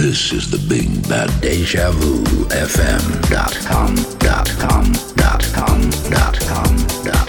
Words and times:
This 0.00 0.32
is 0.32 0.50
the 0.50 0.56
Big 0.66 1.06
Bad 1.10 1.28
Deja 1.42 1.90
Vu 1.90 2.24
FM 2.48 3.04
dot 3.28 3.52
com 3.68 3.94
dot 4.18 4.48
com 4.58 4.90
dot 5.14 5.44
com 5.52 5.90
dot 6.08 6.40
com 6.48 6.76
dot. 7.04 7.28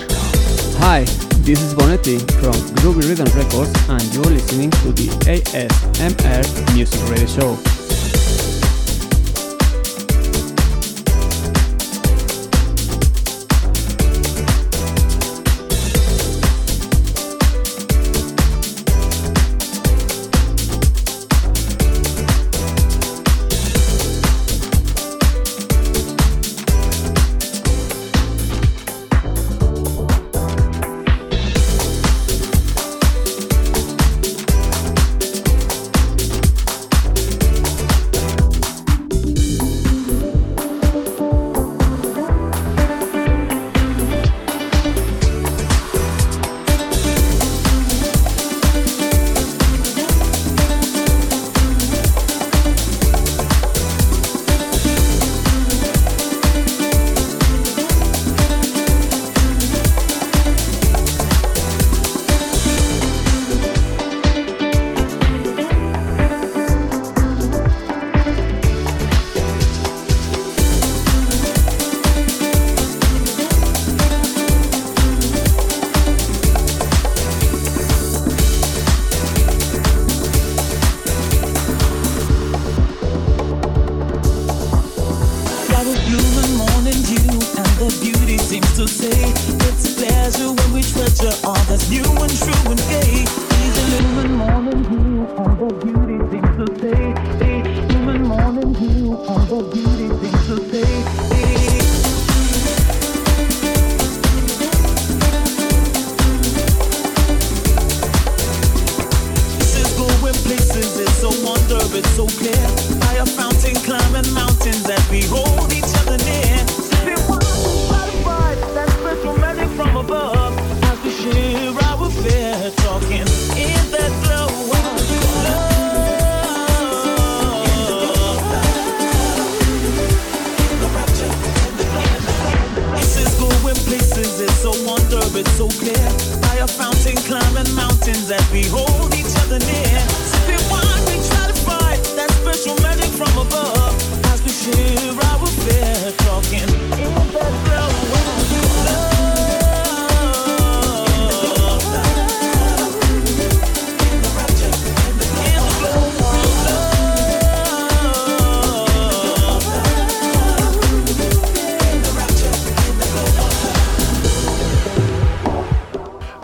Hi, 0.80 1.04
this 1.44 1.60
is 1.62 1.74
Bonetti 1.74 2.18
from 2.40 2.56
Groovy 2.80 3.10
Rhythm 3.10 3.28
Records, 3.36 3.76
and 3.90 4.02
you're 4.14 4.24
listening 4.24 4.72
to 4.72 4.94
the 4.94 5.10
ASMR 5.28 6.74
Music 6.74 7.02
Radio 7.10 7.28
Show. 7.28 7.81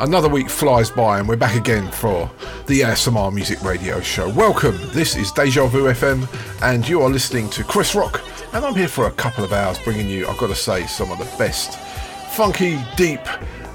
Another 0.08 0.30
week 0.30 0.50
flies 0.50 0.90
by 0.90 1.20
and 1.20 1.28
we're 1.28 1.36
back 1.36 1.58
again 1.58 1.92
for 1.92 2.32
the 2.66 2.80
ASMR 2.80 3.34
Music 3.34 3.62
Radio 3.62 4.00
Show. 4.00 4.30
Welcome, 4.30 4.78
this 4.94 5.18
is 5.18 5.34
Deja 5.34 5.68
Vu 5.68 5.84
FM 5.92 6.26
and 6.64 6.88
you 6.88 7.02
are 7.02 7.10
listening 7.10 7.50
to 7.50 7.64
Chris 7.66 7.94
Rock 7.94 8.24
and 8.54 8.64
I'm 8.64 8.74
here 8.74 8.88
for 8.88 9.08
a 9.08 9.12
couple 9.12 9.44
of 9.44 9.52
hours 9.52 9.78
bringing 9.80 10.08
you, 10.08 10.26
I've 10.26 10.38
got 10.38 10.48
to 10.48 10.56
say, 10.56 10.86
some 10.86 11.12
of 11.12 11.18
the 11.18 11.26
best 11.38 11.78
funky, 12.30 12.80
deep 12.96 13.20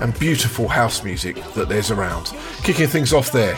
and 0.01 0.19
beautiful 0.19 0.69
house 0.69 1.05
music 1.05 1.37
that 1.53 1.69
there's 1.69 1.91
around. 1.91 2.33
Kicking 2.63 2.89
things 2.89 3.13
off 3.13 3.31
there, 3.31 3.55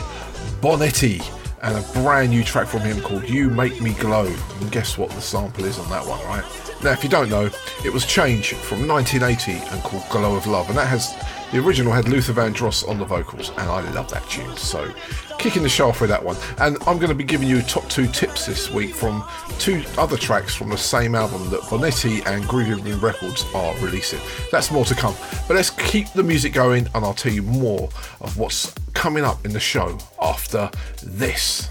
Bonetti 0.61 1.23
and 1.63 1.79
a 1.79 2.03
brand 2.03 2.31
new 2.31 2.43
track 2.43 2.67
from 2.67 2.81
him 2.81 3.01
called 3.01 3.29
You 3.29 3.51
Make 3.51 3.81
Me 3.81 3.95
Glow. 3.95 4.27
And 4.61 4.73
guess 4.73 4.99
what 4.99 5.11
the 5.11 5.21
sample 5.21 5.65
is 5.65 5.79
on 5.79 5.89
that 5.91 6.05
one, 6.05 6.19
right? 6.25 6.45
Now, 6.83 6.91
if 6.91 7.03
you 7.05 7.09
don't 7.09 7.31
know, 7.31 7.49
it 7.85 7.93
was 7.93 8.05
Change 8.05 8.53
from 8.55 8.87
1980 8.87 9.65
and 9.73 9.83
called 9.83 10.03
Glow 10.11 10.35
of 10.35 10.47
Love, 10.47 10.69
and 10.69 10.77
that 10.77 10.89
has 10.89 11.15
the 11.55 11.61
original 11.61 11.93
had 11.93 12.09
Luther 12.09 12.33
Vandross 12.33 12.87
on 12.89 12.99
the 12.99 13.05
vocals, 13.05 13.51
and 13.51 13.61
I 13.61 13.89
love 13.93 14.11
that 14.11 14.29
tune. 14.29 14.57
So, 14.57 14.93
kicking 15.39 15.63
the 15.63 15.69
show 15.69 15.89
off 15.89 16.01
with 16.01 16.11
that 16.11 16.25
one. 16.25 16.37
And 16.59 16.77
I'm 16.81 16.99
going 16.99 17.11
to 17.11 17.15
be 17.15 17.23
giving 17.23 17.47
you 17.47 17.63
top 17.63 17.89
two 17.89 18.09
tips 18.09 18.47
this 18.47 18.73
week 18.73 18.93
from 18.93 19.25
two 19.61 19.85
other 19.97 20.17
tracks 20.17 20.53
from 20.53 20.71
the 20.71 20.77
same 20.77 21.15
album 21.15 21.49
that 21.51 21.61
Bonetti 21.61 22.27
and 22.27 22.43
Groovy 22.47 22.75
Rhythm 22.85 23.01
Records 23.01 23.47
are 23.55 23.73
releasing. 23.77 24.19
That's 24.51 24.73
more 24.73 24.85
to 24.85 24.97
come. 24.97 25.15
But 25.47 25.55
let's 25.55 25.71
keep 25.71 26.13
the 26.13 26.25
music 26.25 26.53
going, 26.53 26.89
and 26.93 27.05
I'll 27.05 27.15
tell 27.15 27.33
you 27.33 27.43
more 27.43 27.89
of 28.21 28.37
what's 28.37 28.75
coming 28.93 29.23
up 29.23 29.45
in 29.45 29.53
the 29.53 29.61
show 29.61 29.97
after 30.21 30.69
this. 31.05 31.71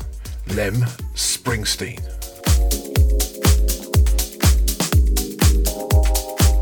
Lem 0.55 0.75
Springsteen. 1.13 1.99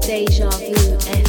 Deja 0.01 0.49
Vu 0.49 1.20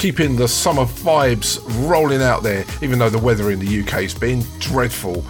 keeping 0.00 0.34
the 0.34 0.48
summer 0.48 0.86
vibes 0.86 1.60
rolling 1.86 2.22
out 2.22 2.42
there, 2.42 2.64
even 2.80 2.98
though 2.98 3.10
the 3.10 3.18
weather 3.18 3.50
in 3.50 3.58
the 3.58 3.80
UK 3.82 4.00
has 4.00 4.14
been 4.14 4.42
dreadful. 4.58 5.22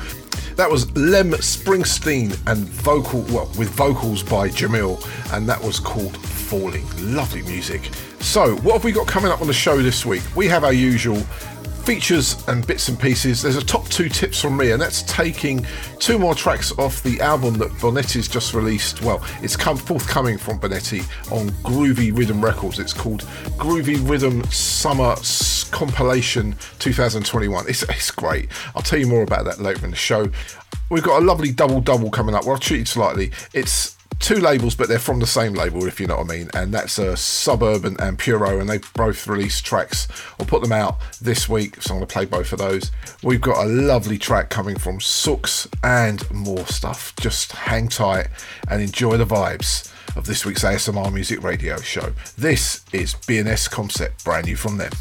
That 0.54 0.70
was 0.70 0.88
Lem 0.96 1.32
Springsteen 1.32 2.38
and 2.46 2.68
vocal, 2.68 3.22
well, 3.22 3.50
with 3.58 3.68
vocals 3.70 4.22
by 4.22 4.48
Jamil, 4.48 5.04
and 5.34 5.48
that 5.48 5.60
was 5.60 5.80
called 5.80 6.16
Falling. 6.16 6.86
Lovely 7.00 7.42
music. 7.42 7.90
So, 8.20 8.54
what 8.58 8.74
have 8.74 8.84
we 8.84 8.92
got 8.92 9.08
coming 9.08 9.32
up 9.32 9.40
on 9.40 9.48
the 9.48 9.52
show 9.52 9.82
this 9.82 10.06
week? 10.06 10.22
We 10.36 10.46
have 10.46 10.62
our 10.62 10.72
usual 10.72 11.16
features 11.82 12.46
and 12.46 12.64
bits 12.64 12.88
and 12.88 12.96
pieces. 12.96 13.42
There's 13.42 13.56
a 13.56 13.64
top 13.64 13.88
two 13.88 14.08
tips 14.08 14.40
from 14.40 14.56
me, 14.56 14.70
and 14.70 14.80
that's 14.80 15.02
taking 15.02 15.66
two 16.00 16.18
more 16.18 16.34
tracks 16.34 16.72
off 16.78 17.02
the 17.02 17.20
album 17.20 17.54
that 17.58 17.70
Bonetti's 17.72 18.26
just 18.26 18.54
released. 18.54 19.02
Well, 19.02 19.22
it's 19.42 19.54
come 19.54 19.76
forthcoming 19.76 20.38
from 20.38 20.58
Bonetti 20.58 21.00
on 21.30 21.50
Groovy 21.62 22.16
Rhythm 22.16 22.42
Records. 22.42 22.78
It's 22.78 22.94
called 22.94 23.22
Groovy 23.58 24.08
Rhythm 24.08 24.42
Summer 24.44 25.14
Compilation 25.70 26.56
2021. 26.78 27.66
It's, 27.68 27.82
it's 27.82 28.10
great. 28.10 28.48
I'll 28.74 28.82
tell 28.82 28.98
you 28.98 29.06
more 29.06 29.22
about 29.22 29.44
that 29.44 29.60
later 29.60 29.84
in 29.84 29.90
the 29.90 29.96
show. 29.96 30.30
We've 30.88 31.02
got 31.02 31.22
a 31.22 31.24
lovely 31.24 31.52
double 31.52 31.82
double 31.82 32.10
coming 32.10 32.34
up. 32.34 32.44
Well, 32.44 32.54
I'll 32.54 32.58
treat 32.60 32.80
it 32.80 32.88
slightly. 32.88 33.30
It's 33.52 33.96
two 34.20 34.36
labels, 34.36 34.74
but 34.76 34.88
they're 34.88 34.98
from 34.98 35.18
the 35.18 35.26
same 35.26 35.54
label, 35.54 35.86
if 35.86 35.98
you 35.98 36.06
know 36.06 36.18
what 36.18 36.30
I 36.30 36.36
mean. 36.36 36.50
And 36.54 36.72
that's 36.72 36.98
uh, 36.98 37.16
Suburban 37.16 37.96
and 37.98 38.18
Puro, 38.18 38.60
and 38.60 38.68
they 38.68 38.78
both 38.94 39.26
released 39.26 39.66
tracks. 39.66 40.06
I'll 40.38 40.46
put 40.46 40.62
them 40.62 40.72
out 40.72 40.98
this 41.20 41.48
week, 41.48 41.82
so 41.82 41.94
I'm 41.94 42.00
going 42.00 42.06
to 42.06 42.12
play 42.12 42.24
both 42.26 42.52
of 42.52 42.58
those. 42.58 42.92
We've 43.22 43.40
got 43.40 43.64
a 43.64 43.68
lovely 43.68 44.18
track 44.18 44.50
coming 44.50 44.78
from 44.78 45.00
Sooks 45.00 45.66
and 45.82 46.30
more 46.30 46.66
stuff. 46.66 47.14
Just 47.18 47.52
hang 47.52 47.88
tight 47.88 48.28
and 48.68 48.80
enjoy 48.80 49.16
the 49.16 49.26
vibes 49.26 49.92
of 50.16 50.26
this 50.26 50.44
week's 50.44 50.64
ASMR 50.64 51.12
Music 51.12 51.42
Radio 51.42 51.78
show. 51.78 52.12
This 52.36 52.84
is 52.92 53.14
BNS 53.14 53.70
Concept, 53.70 54.24
brand 54.24 54.46
new 54.46 54.56
from 54.56 54.76
them. 54.76 54.92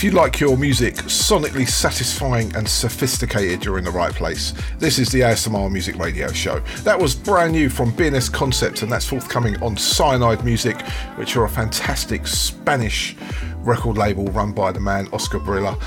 If 0.00 0.04
you 0.04 0.12
like 0.12 0.40
your 0.40 0.56
music 0.56 0.94
sonically 0.94 1.68
satisfying 1.68 2.56
and 2.56 2.66
sophisticated, 2.66 3.62
you're 3.62 3.76
in 3.76 3.84
the 3.84 3.90
right 3.90 4.14
place. 4.14 4.54
This 4.78 4.98
is 4.98 5.12
the 5.12 5.20
ASMR 5.20 5.70
Music 5.70 5.94
Radio 5.98 6.32
Show. 6.32 6.60
That 6.84 6.98
was 6.98 7.14
brand 7.14 7.52
new 7.52 7.68
from 7.68 7.92
BNS 7.92 8.32
Concept, 8.32 8.80
and 8.80 8.90
that's 8.90 9.04
forthcoming 9.04 9.62
on 9.62 9.76
Cyanide 9.76 10.42
Music, 10.42 10.80
which 11.16 11.36
are 11.36 11.44
a 11.44 11.50
fantastic 11.50 12.26
Spanish 12.26 13.14
record 13.58 13.98
label 13.98 14.24
run 14.28 14.52
by 14.52 14.72
the 14.72 14.80
man 14.80 15.06
Oscar 15.12 15.38
Brilla 15.38 15.78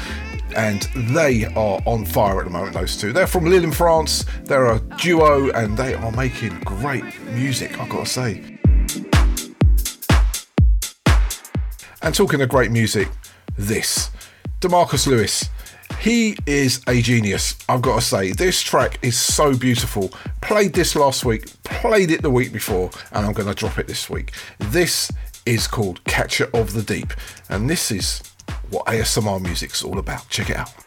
and 0.55 0.83
they 1.15 1.45
are 1.55 1.81
on 1.87 2.05
fire 2.05 2.37
at 2.37 2.45
the 2.45 2.51
moment. 2.51 2.75
Those 2.75 2.95
two, 2.95 3.13
they're 3.13 3.25
from 3.25 3.45
Lille 3.45 3.63
in 3.63 3.71
France. 3.71 4.25
They're 4.43 4.73
a 4.73 4.79
duo, 4.99 5.49
and 5.53 5.75
they 5.75 5.95
are 5.95 6.11
making 6.11 6.59
great 6.59 7.03
music. 7.31 7.79
I've 7.79 7.89
got 7.89 8.05
to 8.05 8.11
say. 8.11 8.59
And 12.03 12.13
talking 12.13 12.41
of 12.41 12.49
great 12.49 12.69
music, 12.69 13.07
this 13.73 14.11
Demarcus 14.61 15.07
Lewis. 15.07 15.49
He 15.99 16.37
is 16.45 16.81
a 16.87 17.01
genius, 17.01 17.55
I've 17.67 17.81
got 17.81 17.95
to 17.95 18.01
say. 18.01 18.31
This 18.31 18.61
track 18.61 18.99
is 19.01 19.17
so 19.17 19.57
beautiful. 19.57 20.09
Played 20.41 20.73
this 20.73 20.95
last 20.95 21.25
week, 21.25 21.51
played 21.63 22.11
it 22.11 22.21
the 22.21 22.29
week 22.29 22.53
before, 22.53 22.91
and 23.11 23.25
I'm 23.25 23.33
going 23.33 23.47
to 23.47 23.55
drop 23.55 23.79
it 23.79 23.87
this 23.87 24.09
week. 24.09 24.31
This 24.59 25.11
is 25.45 25.67
called 25.67 26.03
Catcher 26.03 26.49
of 26.53 26.73
the 26.73 26.83
Deep, 26.83 27.13
and 27.49 27.67
this 27.69 27.89
is 27.89 28.21
what 28.69 28.85
ASMR 28.85 29.41
music's 29.41 29.83
all 29.83 29.97
about. 29.97 30.29
Check 30.29 30.51
it 30.51 30.57
out. 30.57 30.82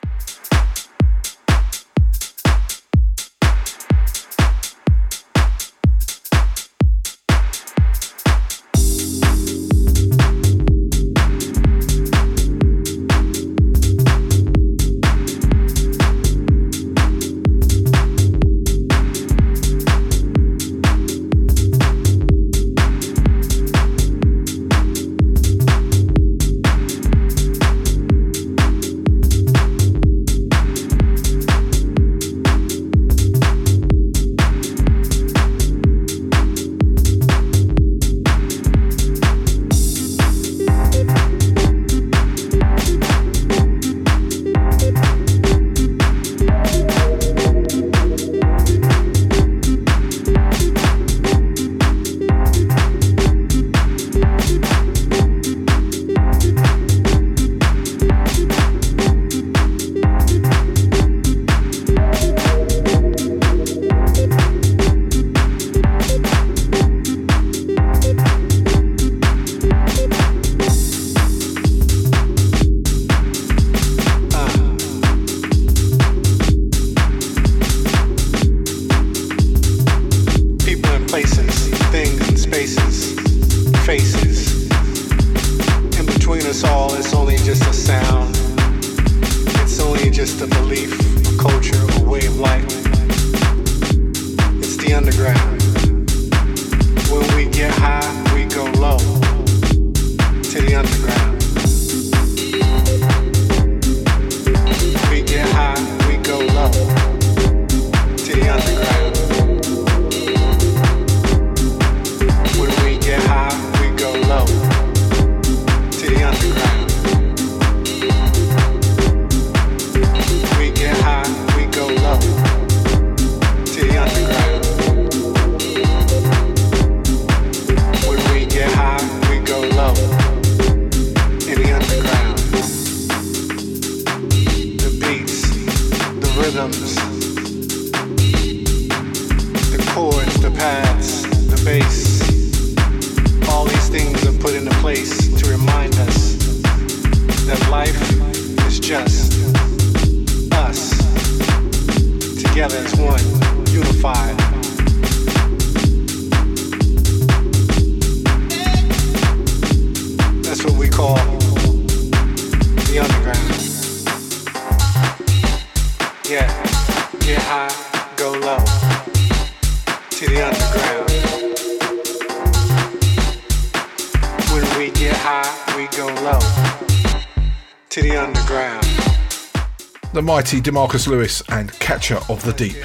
Mighty 180.46 180.60
Demarcus 180.60 181.08
Lewis 181.08 181.42
and 181.48 181.72
Catcher 181.80 182.20
of 182.28 182.40
the 182.44 182.52
Deep. 182.52 182.76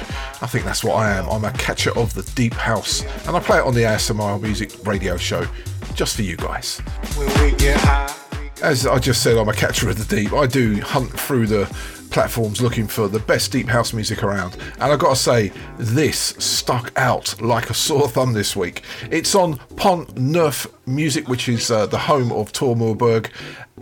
I 0.42 0.48
think 0.48 0.64
that's 0.64 0.82
what 0.82 0.96
I 0.96 1.12
am. 1.12 1.28
I'm 1.28 1.44
a 1.44 1.52
catcher 1.52 1.96
of 1.96 2.12
the 2.12 2.24
deep 2.34 2.54
house, 2.54 3.04
and 3.24 3.36
I 3.36 3.38
play 3.38 3.58
it 3.58 3.64
on 3.64 3.72
the 3.72 3.82
ASMR 3.82 4.42
Music 4.42 4.84
Radio 4.84 5.16
Show 5.16 5.46
just 5.94 6.16
for 6.16 6.22
you 6.22 6.36
guys. 6.36 6.80
When 7.14 7.28
we 7.40 7.56
get 7.56 7.78
high, 7.78 8.12
we 8.32 8.48
go 8.48 8.66
As 8.66 8.84
I 8.84 8.98
just 8.98 9.22
said, 9.22 9.38
I'm 9.38 9.48
a 9.48 9.54
catcher 9.54 9.88
of 9.88 9.96
the 9.96 10.16
deep. 10.16 10.32
I 10.32 10.48
do 10.48 10.80
hunt 10.80 11.12
through 11.12 11.46
the 11.46 11.66
platforms 12.10 12.60
looking 12.60 12.88
for 12.88 13.06
the 13.06 13.20
best 13.20 13.52
deep 13.52 13.68
house 13.68 13.92
music 13.92 14.24
around. 14.24 14.56
And 14.80 14.92
I've 14.92 14.98
got 14.98 15.10
to 15.10 15.22
say, 15.22 15.52
this 15.78 16.18
stuck 16.18 16.90
out 16.96 17.40
like 17.40 17.70
a 17.70 17.74
sore 17.74 18.08
thumb 18.08 18.32
this 18.32 18.56
week. 18.56 18.82
It's 19.08 19.36
on 19.36 19.58
Pont 19.76 20.18
Neuf 20.18 20.66
Music, 20.84 21.28
which 21.28 21.48
is 21.48 21.70
uh, 21.70 21.86
the 21.86 21.98
home 21.98 22.32
of 22.32 22.50
Tor 22.50 22.74
Moorburg. 22.74 23.30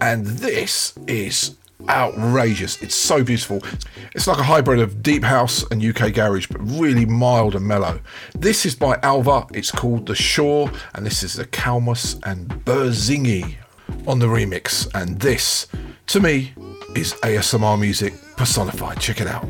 And 0.02 0.26
this 0.26 0.92
is 1.06 1.56
outrageous. 1.90 2.80
It's 2.80 2.94
so 2.94 3.24
beautiful. 3.24 3.62
It's 4.14 4.26
like 4.26 4.38
a 4.38 4.44
hybrid 4.44 4.78
of 4.78 5.02
deep 5.02 5.24
house 5.24 5.64
and 5.70 5.84
UK 5.84 6.14
garage, 6.14 6.46
but 6.46 6.60
really 6.60 7.04
mild 7.04 7.56
and 7.56 7.66
mellow. 7.66 8.00
This 8.34 8.64
is 8.64 8.76
by 8.76 8.98
Alva. 9.02 9.46
It's 9.52 9.72
called 9.72 10.06
The 10.06 10.14
Shore, 10.14 10.70
and 10.94 11.04
this 11.04 11.22
is 11.22 11.34
the 11.34 11.46
Kalmus 11.46 12.20
and 12.24 12.48
Berzingi 12.64 13.56
on 14.06 14.20
the 14.20 14.26
remix. 14.26 14.88
And 14.94 15.18
this, 15.18 15.66
to 16.06 16.20
me, 16.20 16.52
is 16.94 17.14
ASMR 17.24 17.78
music 17.78 18.14
personified. 18.36 19.00
Check 19.00 19.20
it 19.20 19.26
out. 19.26 19.49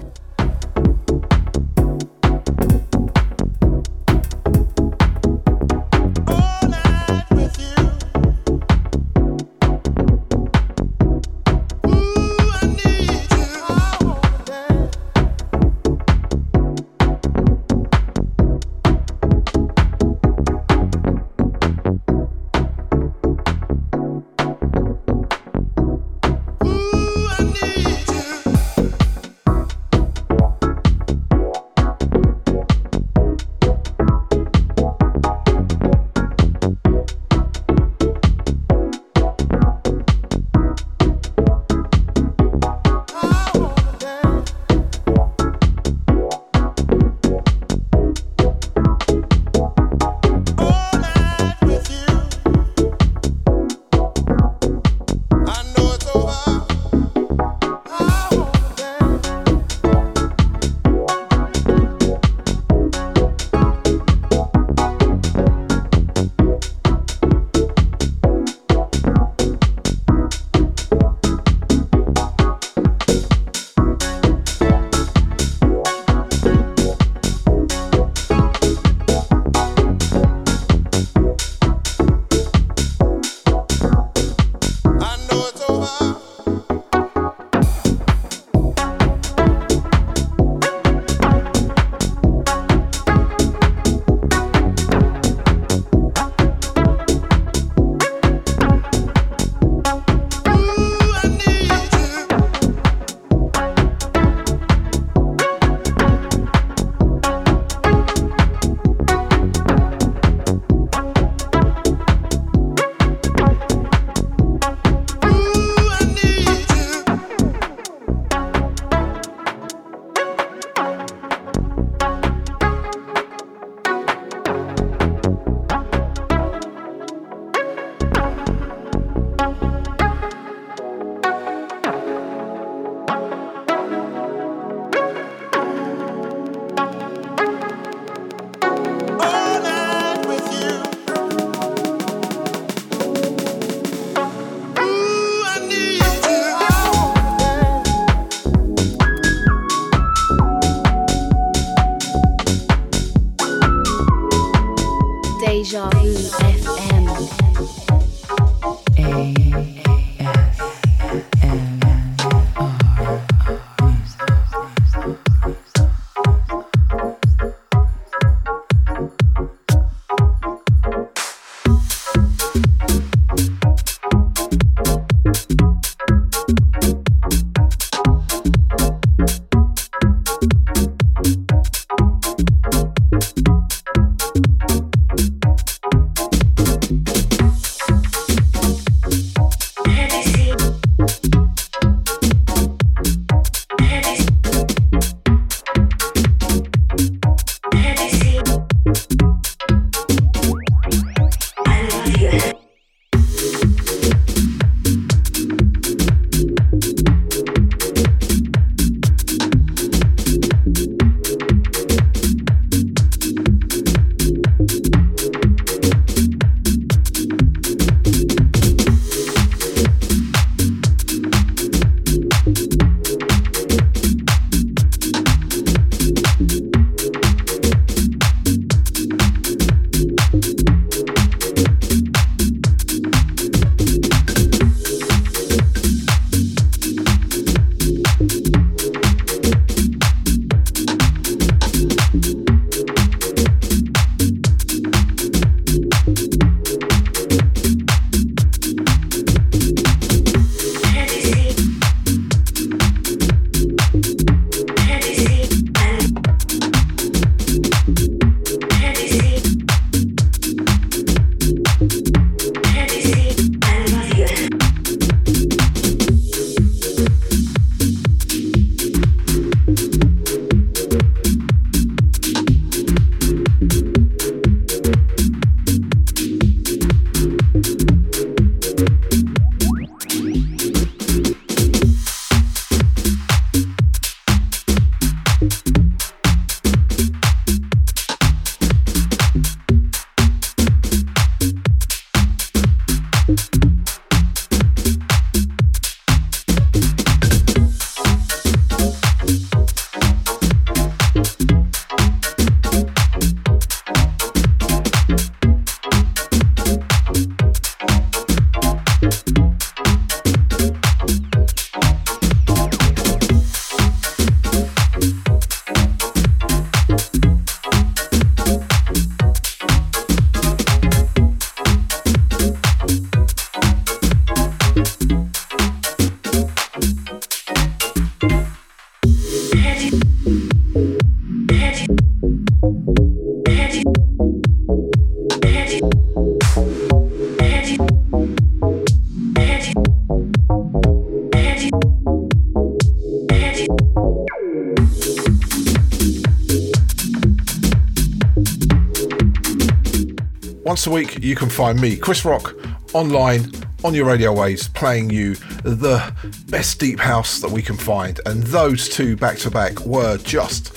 Once 350.80 350.86
a 350.86 350.90
week, 350.93 351.23
you 351.23 351.36
can 351.36 351.50
find 351.50 351.78
me, 351.78 351.95
Chris 351.95 352.25
Rock, 352.25 352.54
online 352.95 353.52
on 353.84 353.93
your 353.93 354.06
radio 354.06 354.32
waves, 354.32 354.66
playing 354.69 355.10
you 355.10 355.34
the 355.62 356.10
best 356.49 356.80
deep 356.80 356.99
house 356.99 357.38
that 357.40 357.50
we 357.50 357.60
can 357.60 357.76
find. 357.76 358.19
And 358.25 358.43
those 358.45 358.88
two 358.88 359.14
back 359.14 359.36
to 359.40 359.50
back 359.50 359.78
were 359.80 360.16
just 360.16 360.75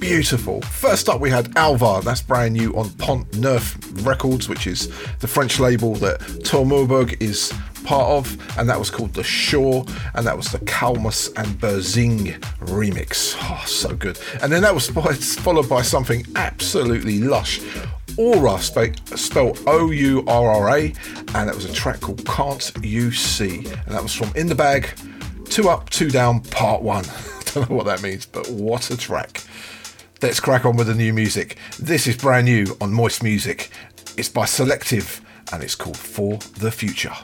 beautiful. 0.00 0.62
First 0.62 1.10
up, 1.10 1.20
we 1.20 1.28
had 1.28 1.54
Alvar, 1.58 2.00
that's 2.00 2.22
brand 2.22 2.54
new 2.54 2.74
on 2.74 2.88
Pont 2.92 3.36
Neuf 3.36 3.76
Records, 4.06 4.48
which 4.48 4.66
is 4.66 4.88
the 5.18 5.28
French 5.28 5.60
label 5.60 5.94
that 5.96 6.20
Tor 6.42 6.64
Moberg 6.64 7.20
is 7.20 7.52
part 7.84 8.06
of, 8.06 8.58
and 8.58 8.66
that 8.68 8.78
was 8.78 8.90
called 8.90 9.12
The 9.12 9.22
Shore, 9.22 9.84
and 10.14 10.26
that 10.26 10.36
was 10.36 10.50
the 10.50 10.58
Kalmus 10.60 11.28
and 11.36 11.46
Berzing 11.60 12.40
remix. 12.60 13.36
Oh, 13.38 13.62
so 13.66 13.94
good. 13.94 14.18
And 14.42 14.50
then 14.50 14.62
that 14.62 14.74
was 14.74 14.88
followed 15.38 15.68
by 15.68 15.82
something 15.82 16.26
absolutely 16.34 17.20
lush 17.20 17.60
Aura, 18.16 18.58
spelled 18.58 19.60
O 19.66 19.90
U 19.90 20.24
R 20.26 20.48
R 20.48 20.76
A, 20.76 20.84
and 21.34 21.48
that 21.48 21.54
was 21.54 21.64
a 21.64 21.72
track 21.72 22.00
called 22.00 22.24
Can't 22.26 22.72
You 22.82 23.10
See? 23.10 23.58
And 23.66 23.94
that 23.94 24.02
was 24.02 24.14
from 24.14 24.30
In 24.36 24.46
the 24.46 24.54
Bag, 24.54 24.88
Two 25.46 25.68
Up, 25.68 25.90
Two 25.90 26.10
Down, 26.10 26.40
Part 26.40 26.82
One. 26.82 27.04
Don't 27.54 27.68
know 27.68 27.76
what 27.76 27.86
that 27.86 28.02
means, 28.02 28.26
but 28.26 28.48
what 28.50 28.90
a 28.90 28.96
track. 28.96 29.42
Let's 30.22 30.40
crack 30.40 30.64
on 30.64 30.76
with 30.76 30.86
the 30.86 30.94
new 30.94 31.12
music. 31.12 31.58
This 31.78 32.06
is 32.06 32.16
brand 32.16 32.46
new 32.46 32.76
on 32.80 32.92
Moist 32.92 33.22
Music. 33.22 33.70
It's 34.16 34.28
by 34.28 34.44
Selective 34.44 35.20
and 35.52 35.62
it's 35.62 35.74
called 35.74 35.96
For 35.96 36.38
the 36.58 36.70
Future. 36.70 37.14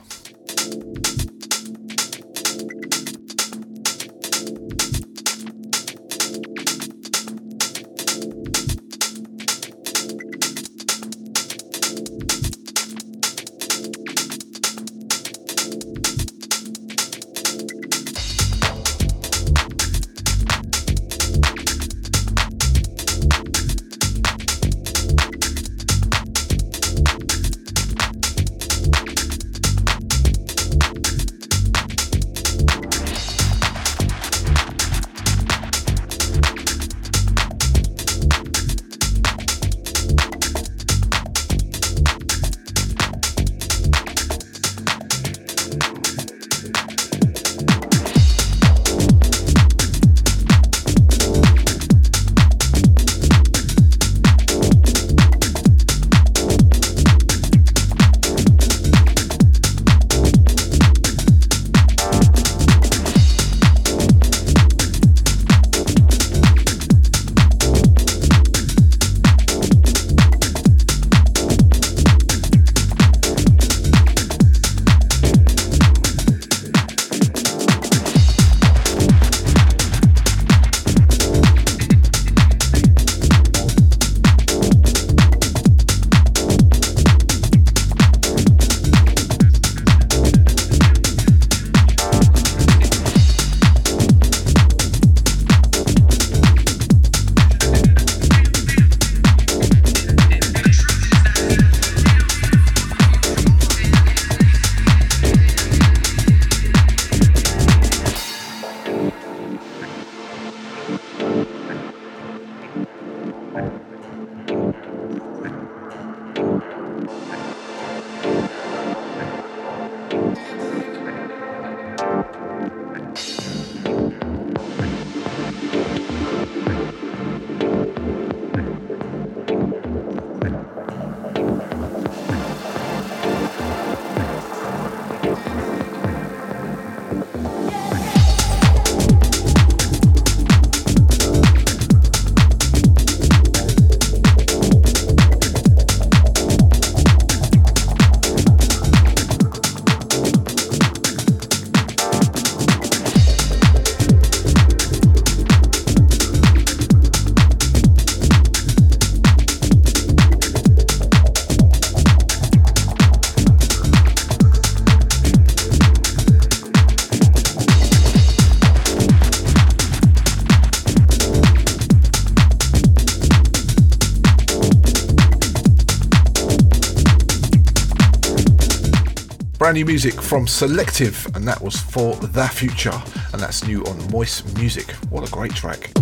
Brand 179.70 179.86
new 179.86 179.92
music 179.92 180.20
from 180.20 180.48
Selective, 180.48 181.28
and 181.36 181.46
that 181.46 181.62
was 181.62 181.76
for 181.76 182.16
The 182.16 182.48
Future, 182.48 183.00
and 183.32 183.40
that's 183.40 183.64
new 183.68 183.84
on 183.84 184.10
Moist 184.10 184.56
Music. 184.58 184.90
What 185.10 185.28
a 185.28 185.30
great 185.30 185.54
track! 185.54 185.99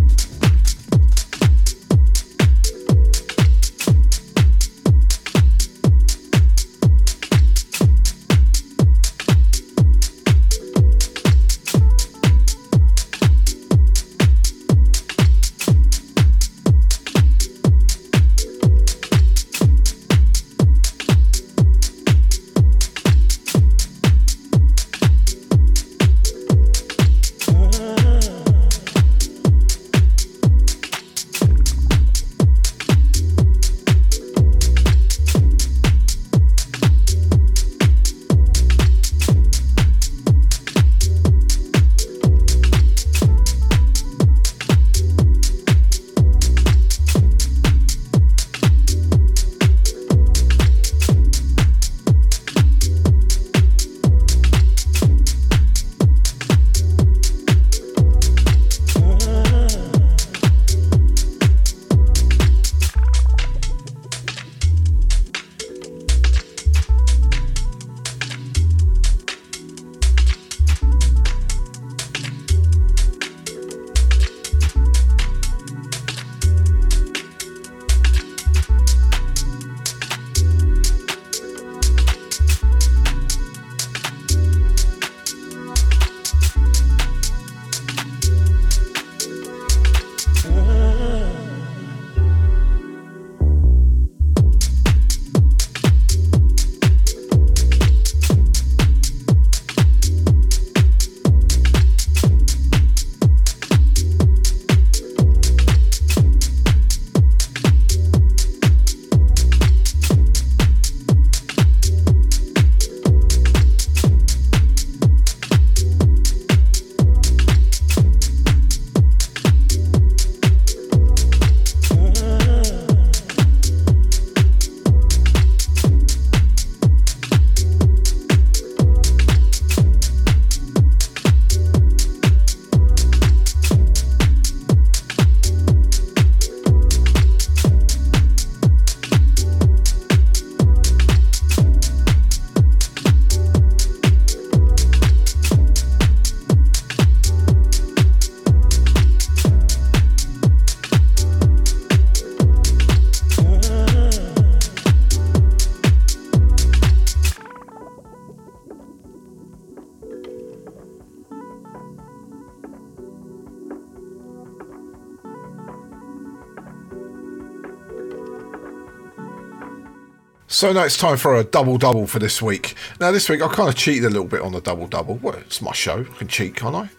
So 170.58 170.72
now 170.72 170.82
it's 170.82 170.96
time 170.96 171.16
for 171.18 171.36
a 171.36 171.44
double 171.44 171.78
double 171.78 172.08
for 172.08 172.18
this 172.18 172.42
week. 172.42 172.74
Now 172.98 173.12
this 173.12 173.28
week 173.28 173.42
I 173.42 173.46
kind 173.46 173.68
of 173.68 173.76
cheated 173.76 174.06
a 174.06 174.10
little 174.10 174.26
bit 174.26 174.40
on 174.40 174.50
the 174.50 174.60
double 174.60 174.88
double. 174.88 175.14
Well, 175.22 175.36
it's 175.36 175.62
my 175.62 175.72
show, 175.72 176.00
I 176.00 176.18
can 176.18 176.26
cheat, 176.26 176.56
can't 176.56 176.74
I? 176.74 176.90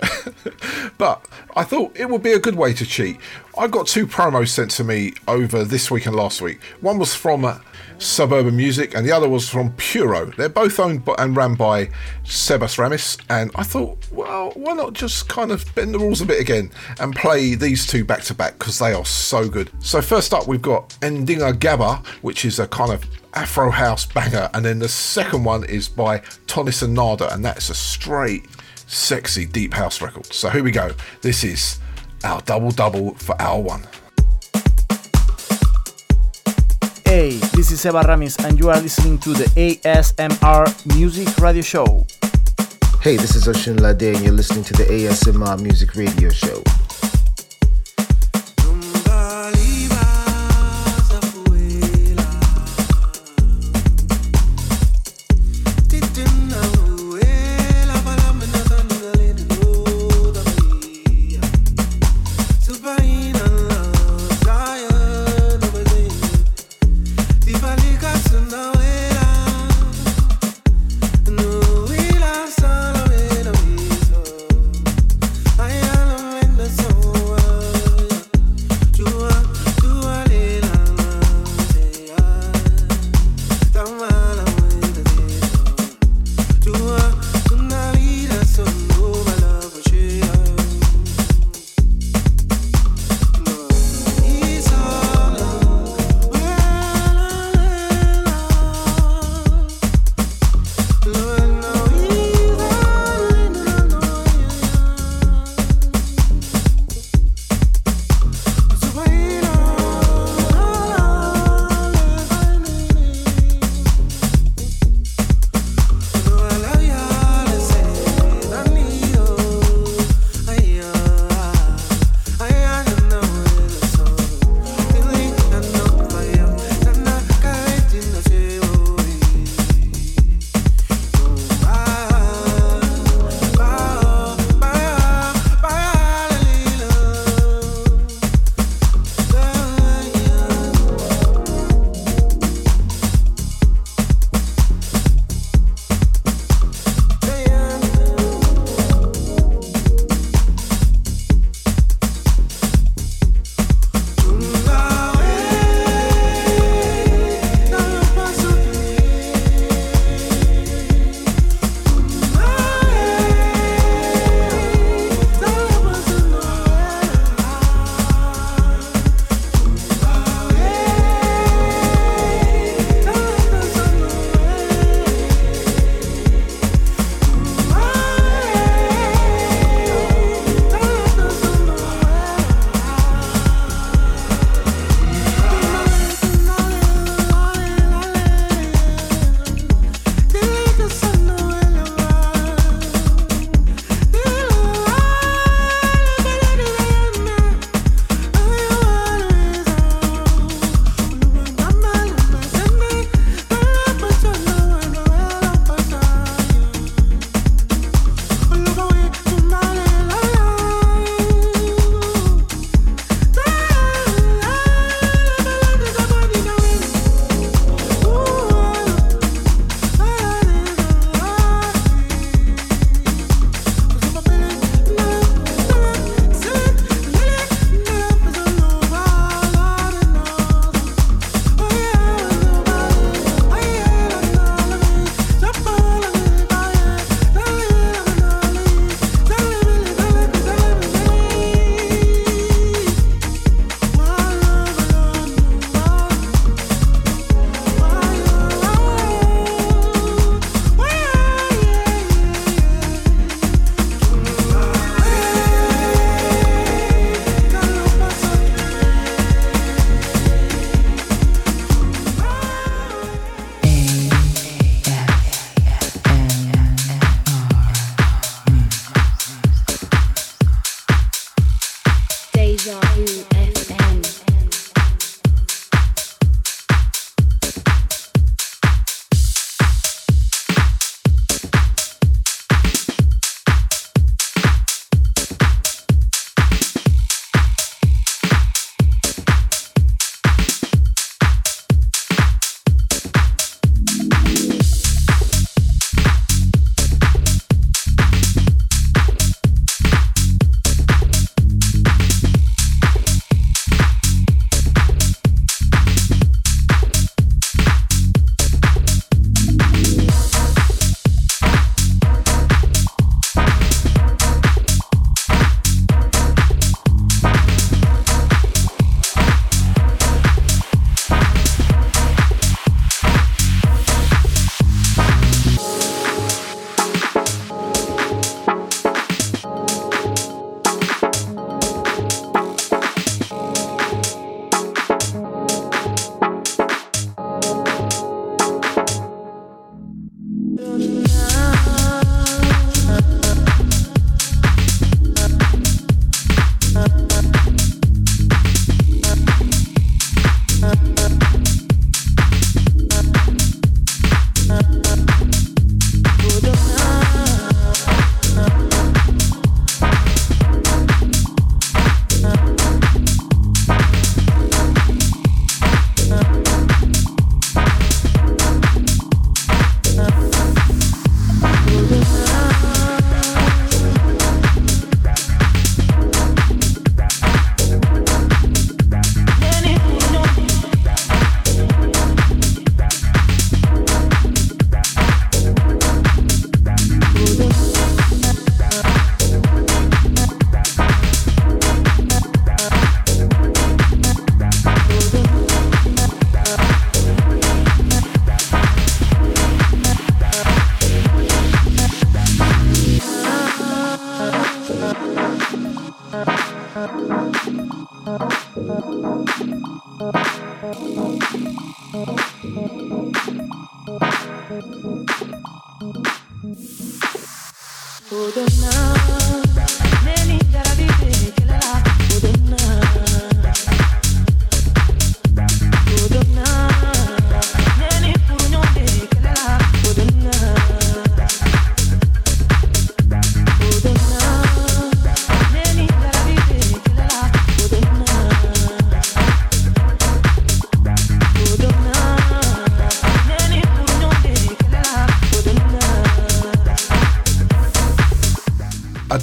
but 0.97 1.27
I 1.57 1.65
thought 1.65 1.91
it 1.93 2.09
would 2.09 2.23
be 2.23 2.31
a 2.31 2.39
good 2.39 2.55
way 2.55 2.71
to 2.71 2.85
cheat. 2.85 3.17
I 3.57 3.67
got 3.67 3.87
two 3.87 4.07
promos 4.07 4.47
sent 4.47 4.71
to 4.71 4.85
me 4.85 5.11
over 5.27 5.65
this 5.65 5.91
week 5.91 6.05
and 6.05 6.15
last 6.15 6.41
week. 6.41 6.63
One 6.79 6.99
was 6.99 7.13
from 7.13 7.61
Suburban 7.97 8.55
Music, 8.55 8.95
and 8.95 9.05
the 9.05 9.11
other 9.11 9.27
was 9.27 9.49
from 9.49 9.73
Puro. 9.73 10.27
They're 10.27 10.47
both 10.47 10.79
owned 10.79 11.03
and 11.17 11.35
ran 11.35 11.55
by 11.55 11.87
Sebas 12.23 12.77
Ramis, 12.77 13.21
and 13.29 13.51
I 13.55 13.63
thought, 13.63 14.09
well, 14.09 14.51
why 14.55 14.71
not 14.71 14.93
just 14.93 15.27
kind 15.27 15.51
of 15.51 15.65
bend 15.75 15.93
the 15.93 15.99
rules 15.99 16.21
a 16.21 16.25
bit 16.25 16.39
again 16.39 16.71
and 17.01 17.13
play 17.13 17.55
these 17.55 17.85
two 17.85 18.05
back 18.05 18.21
to 18.23 18.33
back 18.33 18.57
because 18.57 18.79
they 18.79 18.93
are 18.93 19.05
so 19.05 19.49
good. 19.49 19.69
So 19.79 20.01
first 20.01 20.33
up, 20.33 20.47
we've 20.47 20.61
got 20.61 20.89
Ndinga 21.01 21.59
Gaba, 21.59 22.01
which 22.21 22.45
is 22.45 22.59
a 22.59 22.67
kind 22.67 22.93
of 22.93 23.03
Afro 23.33 23.69
house 23.69 24.05
banger, 24.05 24.49
and 24.53 24.65
then 24.65 24.79
the 24.79 24.87
second 24.87 25.43
one 25.43 25.63
is 25.63 25.87
by 25.87 26.19
Tonis 26.47 26.81
and 26.83 26.93
Nada, 26.93 27.33
and 27.33 27.45
that's 27.45 27.69
a 27.69 27.75
straight, 27.75 28.45
sexy 28.87 29.45
deep 29.45 29.73
house 29.73 30.01
record. 30.01 30.25
So 30.33 30.49
here 30.49 30.63
we 30.63 30.71
go. 30.71 30.91
This 31.21 31.43
is 31.43 31.79
our 32.23 32.41
double 32.41 32.71
double 32.71 33.13
for 33.15 33.39
hour 33.39 33.61
one. 33.61 33.83
Hey, 37.05 37.37
this 37.55 37.71
is 37.71 37.85
Eva 37.85 38.01
Ramis, 38.01 38.43
and 38.45 38.59
you 38.59 38.69
are 38.69 38.79
listening 38.79 39.17
to 39.19 39.33
the 39.33 39.45
ASMR 39.55 40.95
Music 40.95 41.37
Radio 41.37 41.61
Show. 41.61 42.05
Hey, 43.01 43.15
this 43.15 43.35
is 43.35 43.47
Oshun 43.47 43.79
Lade, 43.79 44.15
and 44.15 44.23
you're 44.23 44.33
listening 44.33 44.63
to 44.65 44.73
the 44.73 44.83
ASMR 44.83 45.61
Music 45.61 45.95
Radio 45.95 46.29
Show. 46.29 46.61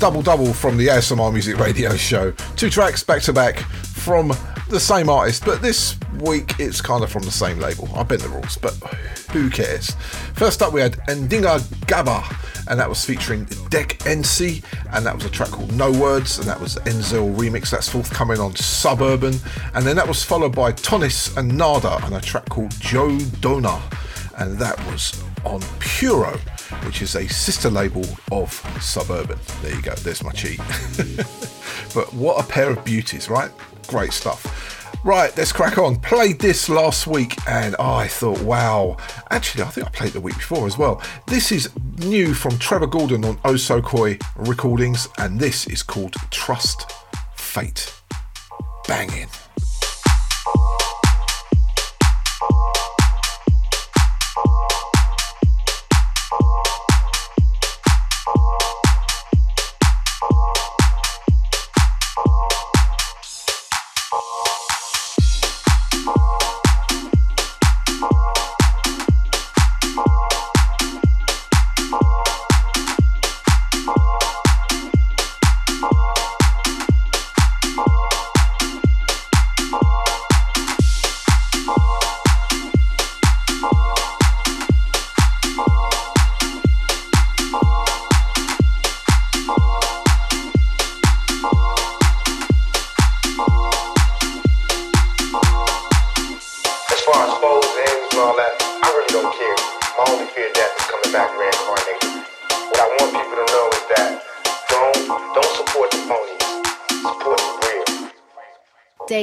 Double 0.07 0.23
double 0.23 0.53
from 0.53 0.77
the 0.77 0.87
ASMR 0.87 1.33
Music 1.33 1.59
Radio 1.59 1.97
Show. 1.97 2.31
Two 2.55 2.71
tracks 2.71 3.03
back 3.03 3.23
to 3.23 3.33
back 3.33 3.59
from 3.59 4.33
the 4.69 4.79
same 4.79 5.09
artist, 5.09 5.45
but 5.45 5.61
this 5.61 5.99
week 6.21 6.55
it's 6.61 6.81
kind 6.81 7.03
of 7.03 7.11
from 7.11 7.25
the 7.25 7.31
same 7.33 7.59
label. 7.59 7.89
I 7.93 8.05
bent 8.05 8.23
the 8.23 8.29
rules, 8.29 8.57
but 8.57 8.75
who 9.33 9.51
cares? 9.51 9.97
First 10.35 10.63
up, 10.63 10.73
we 10.73 10.81
had 10.81 10.93
Ndinga 11.09 11.89
Gaba, 11.89 12.23
and 12.69 12.79
that 12.79 12.89
was 12.89 13.05
featuring 13.05 13.47
Deck 13.69 13.99
NC, 14.05 14.63
and 14.93 15.05
that 15.05 15.13
was 15.13 15.25
a 15.25 15.29
track 15.29 15.49
called 15.49 15.73
No 15.73 15.91
Words, 15.91 16.39
and 16.39 16.47
that 16.47 16.61
was 16.61 16.77
Enzel 16.85 17.35
remix 17.35 17.71
that's 17.71 17.89
forthcoming 17.89 18.39
on 18.39 18.55
Suburban, 18.55 19.35
and 19.75 19.85
then 19.85 19.97
that 19.97 20.07
was 20.07 20.23
followed 20.23 20.55
by 20.55 20.71
Tonis 20.71 21.37
and 21.37 21.59
Nada, 21.59 21.99
and 22.05 22.15
a 22.15 22.21
track 22.21 22.49
called 22.49 22.71
Joe 22.79 23.19
Dona, 23.41 23.83
and 24.39 24.57
that 24.59 24.79
was 24.87 25.21
on 25.45 25.63
Puro 25.81 26.39
which 26.87 27.03
is 27.03 27.17
a 27.17 27.27
sister 27.27 27.69
label 27.69 28.05
of 28.31 28.53
Suburban. 28.81 29.39
There 29.61 29.75
you 29.75 29.83
go, 29.83 29.95
there's 29.97 30.23
my 30.23 30.31
cheat. 30.31 30.59
but 31.95 32.13
what 32.15 32.43
a 32.43 32.49
pair 32.49 32.71
of 32.71 32.85
beauties, 32.85 33.29
right? 33.29 33.51
Great 33.89 34.13
stuff. 34.13 34.65
Right, 35.05 35.37
let's 35.37 35.53
crack 35.53 35.79
on. 35.79 35.97
Played 35.97 36.41
this 36.41 36.69
last 36.69 37.07
week 37.07 37.37
and 37.49 37.77
I 37.77 38.09
thought, 38.09 38.41
wow. 38.43 38.97
Actually, 39.31 39.65
I 39.65 39.69
think 39.69 39.87
I 39.87 39.91
played 39.91 40.13
the 40.13 40.21
week 40.21 40.37
before 40.37 40.67
as 40.67 40.79
well. 40.79 41.03
This 41.27 41.53
is 41.53 41.71
new 41.99 42.35
from 42.35 42.59
Trevor 42.59 42.87
Gordon 42.89 43.25
on 43.25 43.37
Osokoi 43.39 44.21
Recordings, 44.37 45.09
and 45.19 45.39
this 45.39 45.67
is 45.67 45.83
called 45.83 46.15
Trust 46.31 46.91
Fate. 47.37 47.95
Banging. 48.89 49.29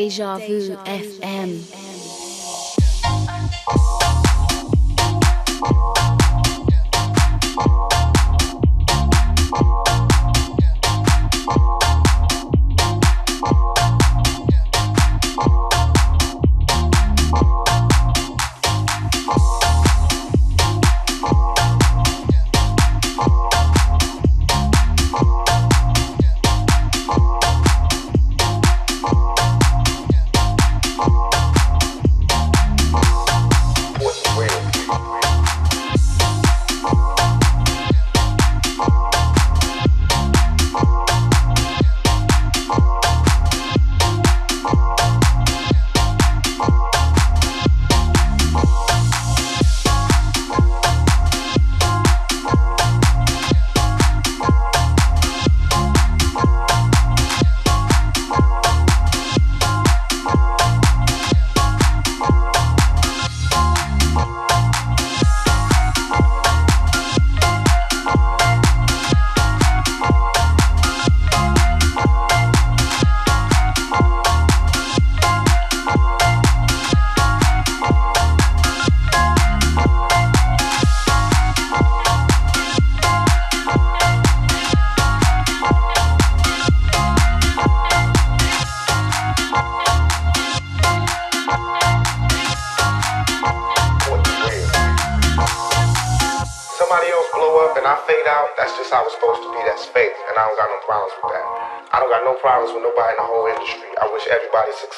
Deja 0.04 0.38
Vu 0.38 0.76
FM. 0.84 1.13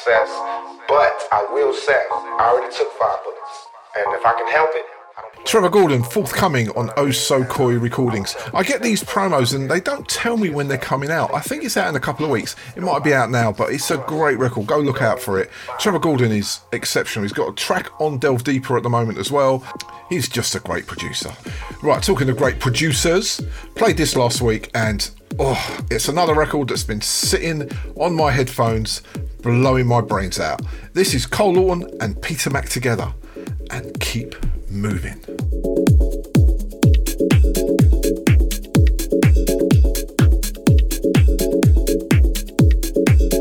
Success, 0.05 0.29
but 0.87 1.27
I 1.31 1.47
will 1.53 1.73
say 1.73 1.97
I 2.11 2.49
already 2.49 2.73
took 2.75 2.91
five 2.93 3.17
bullets, 3.23 3.67
and 3.95 4.05
if 4.13 4.25
I 4.25 4.33
can 4.33 4.47
help 4.51 4.69
it. 4.73 5.04
Trevor 5.45 5.69
Gordon, 5.69 6.01
forthcoming 6.01 6.69
on 6.71 6.89
Oh 6.97 7.11
So 7.11 7.43
Coy 7.43 7.77
Recordings. 7.77 8.35
I 8.51 8.63
get 8.63 8.81
these 8.81 9.03
promos 9.03 9.53
and 9.53 9.69
they 9.69 9.79
don't 9.79 10.07
tell 10.09 10.37
me 10.37 10.49
when 10.49 10.67
they're 10.67 10.77
coming 10.77 11.11
out. 11.11 11.33
I 11.35 11.39
think 11.39 11.63
it's 11.63 11.77
out 11.77 11.87
in 11.87 11.95
a 11.95 11.99
couple 11.99 12.25
of 12.25 12.31
weeks. 12.31 12.55
It 12.75 12.81
might 12.81 13.03
be 13.03 13.13
out 13.13 13.29
now, 13.29 13.51
but 13.51 13.71
it's 13.71 13.91
a 13.91 13.97
great 13.97 14.39
record. 14.39 14.65
Go 14.65 14.79
look 14.79 15.03
out 15.03 15.19
for 15.19 15.39
it. 15.39 15.51
Trevor 15.79 15.99
Gordon 15.99 16.31
is 16.31 16.61
exceptional. 16.71 17.23
He's 17.23 17.31
got 17.31 17.47
a 17.47 17.53
track 17.53 17.89
on 18.01 18.17
Delve 18.17 18.43
Deeper 18.43 18.75
at 18.75 18.83
the 18.83 18.89
moment 18.89 19.19
as 19.19 19.31
well. 19.31 19.63
He's 20.09 20.27
just 20.27 20.55
a 20.55 20.59
great 20.59 20.87
producer. 20.87 21.31
Right, 21.83 22.01
talking 22.01 22.27
of 22.27 22.37
great 22.37 22.59
producers, 22.59 23.39
played 23.75 23.97
this 23.97 24.15
last 24.15 24.41
week 24.41 24.71
and 24.73 25.09
oh, 25.37 25.85
it's 25.91 26.07
another 26.07 26.33
record 26.33 26.69
that's 26.69 26.83
been 26.83 27.01
sitting 27.01 27.69
on 27.97 28.15
my 28.15 28.31
headphones 28.31 29.03
blowing 29.43 29.85
my 29.85 30.01
brains 30.01 30.39
out. 30.39 30.63
This 30.93 31.13
is 31.13 31.27
Cole 31.27 31.53
Lawton 31.53 31.95
and 32.01 32.19
Peter 32.19 32.49
Mack 32.49 32.67
together, 32.67 33.13
and 33.69 33.97
keep 33.99 34.35
moving. 34.75 35.19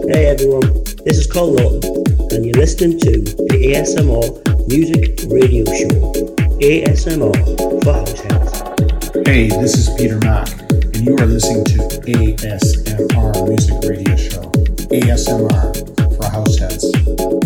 Hey 0.07 0.26
everyone, 0.26 0.72
This 1.05 1.18
is 1.18 1.26
Cole 1.26 1.55
Norton, 1.55 1.82
and 2.30 2.45
you're 2.45 2.55
listening 2.55 2.99
to 3.01 3.20
the 3.20 3.74
ASMR 3.74 4.68
Music 4.68 5.20
Radio 5.28 5.64
Show. 5.64 6.35
ASMR 6.61 7.82
for 7.82 7.93
House 7.93 8.20
Heads. 8.20 9.26
Hey, 9.26 9.49
this 9.49 9.76
is 9.76 9.91
Peter 9.97 10.18
Mack, 10.20 10.49
and 10.70 11.07
you 11.07 11.16
are 11.16 11.26
listening 11.26 11.64
to 11.64 11.78
ASMR 12.07 13.49
Music 13.49 13.74
Radio 13.91 14.16
Show. 14.16 14.51
ASMR 14.91 16.16
for 16.16 16.30
House 16.30 16.59
Heads. 16.59 17.43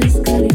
Just 0.00 0.49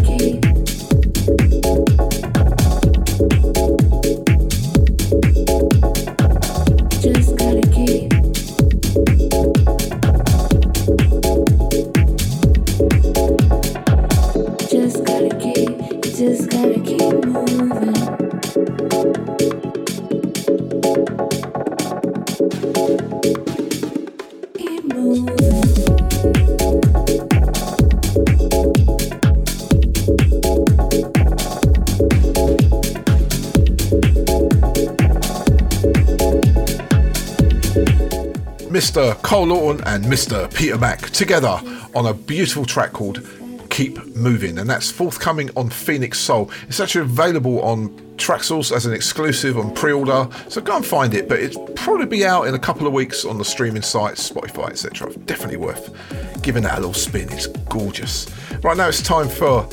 Mr. 40.15 40.49
Peter 40.55 40.77
Mack 40.77 41.09
together 41.09 41.59
on 41.93 42.05
a 42.05 42.13
beautiful 42.13 42.63
track 42.63 42.93
called 42.93 43.27
Keep 43.69 44.15
Moving, 44.15 44.59
and 44.59 44.69
that's 44.69 44.89
forthcoming 44.89 45.49
on 45.57 45.69
Phoenix 45.69 46.19
Soul. 46.19 46.49
It's 46.69 46.79
actually 46.79 47.01
available 47.01 47.61
on 47.63 47.89
Traxsource 48.15 48.73
as 48.73 48.85
an 48.85 48.93
exclusive 48.93 49.57
on 49.57 49.73
pre-order, 49.73 50.29
so 50.47 50.61
go 50.61 50.77
and 50.77 50.85
find 50.85 51.13
it. 51.13 51.27
But 51.27 51.41
it'll 51.41 51.67
probably 51.67 52.05
be 52.05 52.25
out 52.25 52.47
in 52.47 52.53
a 52.53 52.59
couple 52.59 52.87
of 52.87 52.93
weeks 52.93 53.25
on 53.25 53.37
the 53.37 53.43
streaming 53.43 53.81
sites, 53.81 54.31
Spotify, 54.31 54.69
etc. 54.69 55.11
Definitely 55.25 55.57
worth 55.57 55.93
giving 56.41 56.63
that 56.63 56.77
a 56.77 56.79
little 56.79 56.93
spin. 56.93 57.29
It's 57.33 57.47
gorgeous. 57.47 58.29
Right 58.63 58.77
now, 58.77 58.87
it's 58.87 59.01
time 59.01 59.27
for 59.27 59.67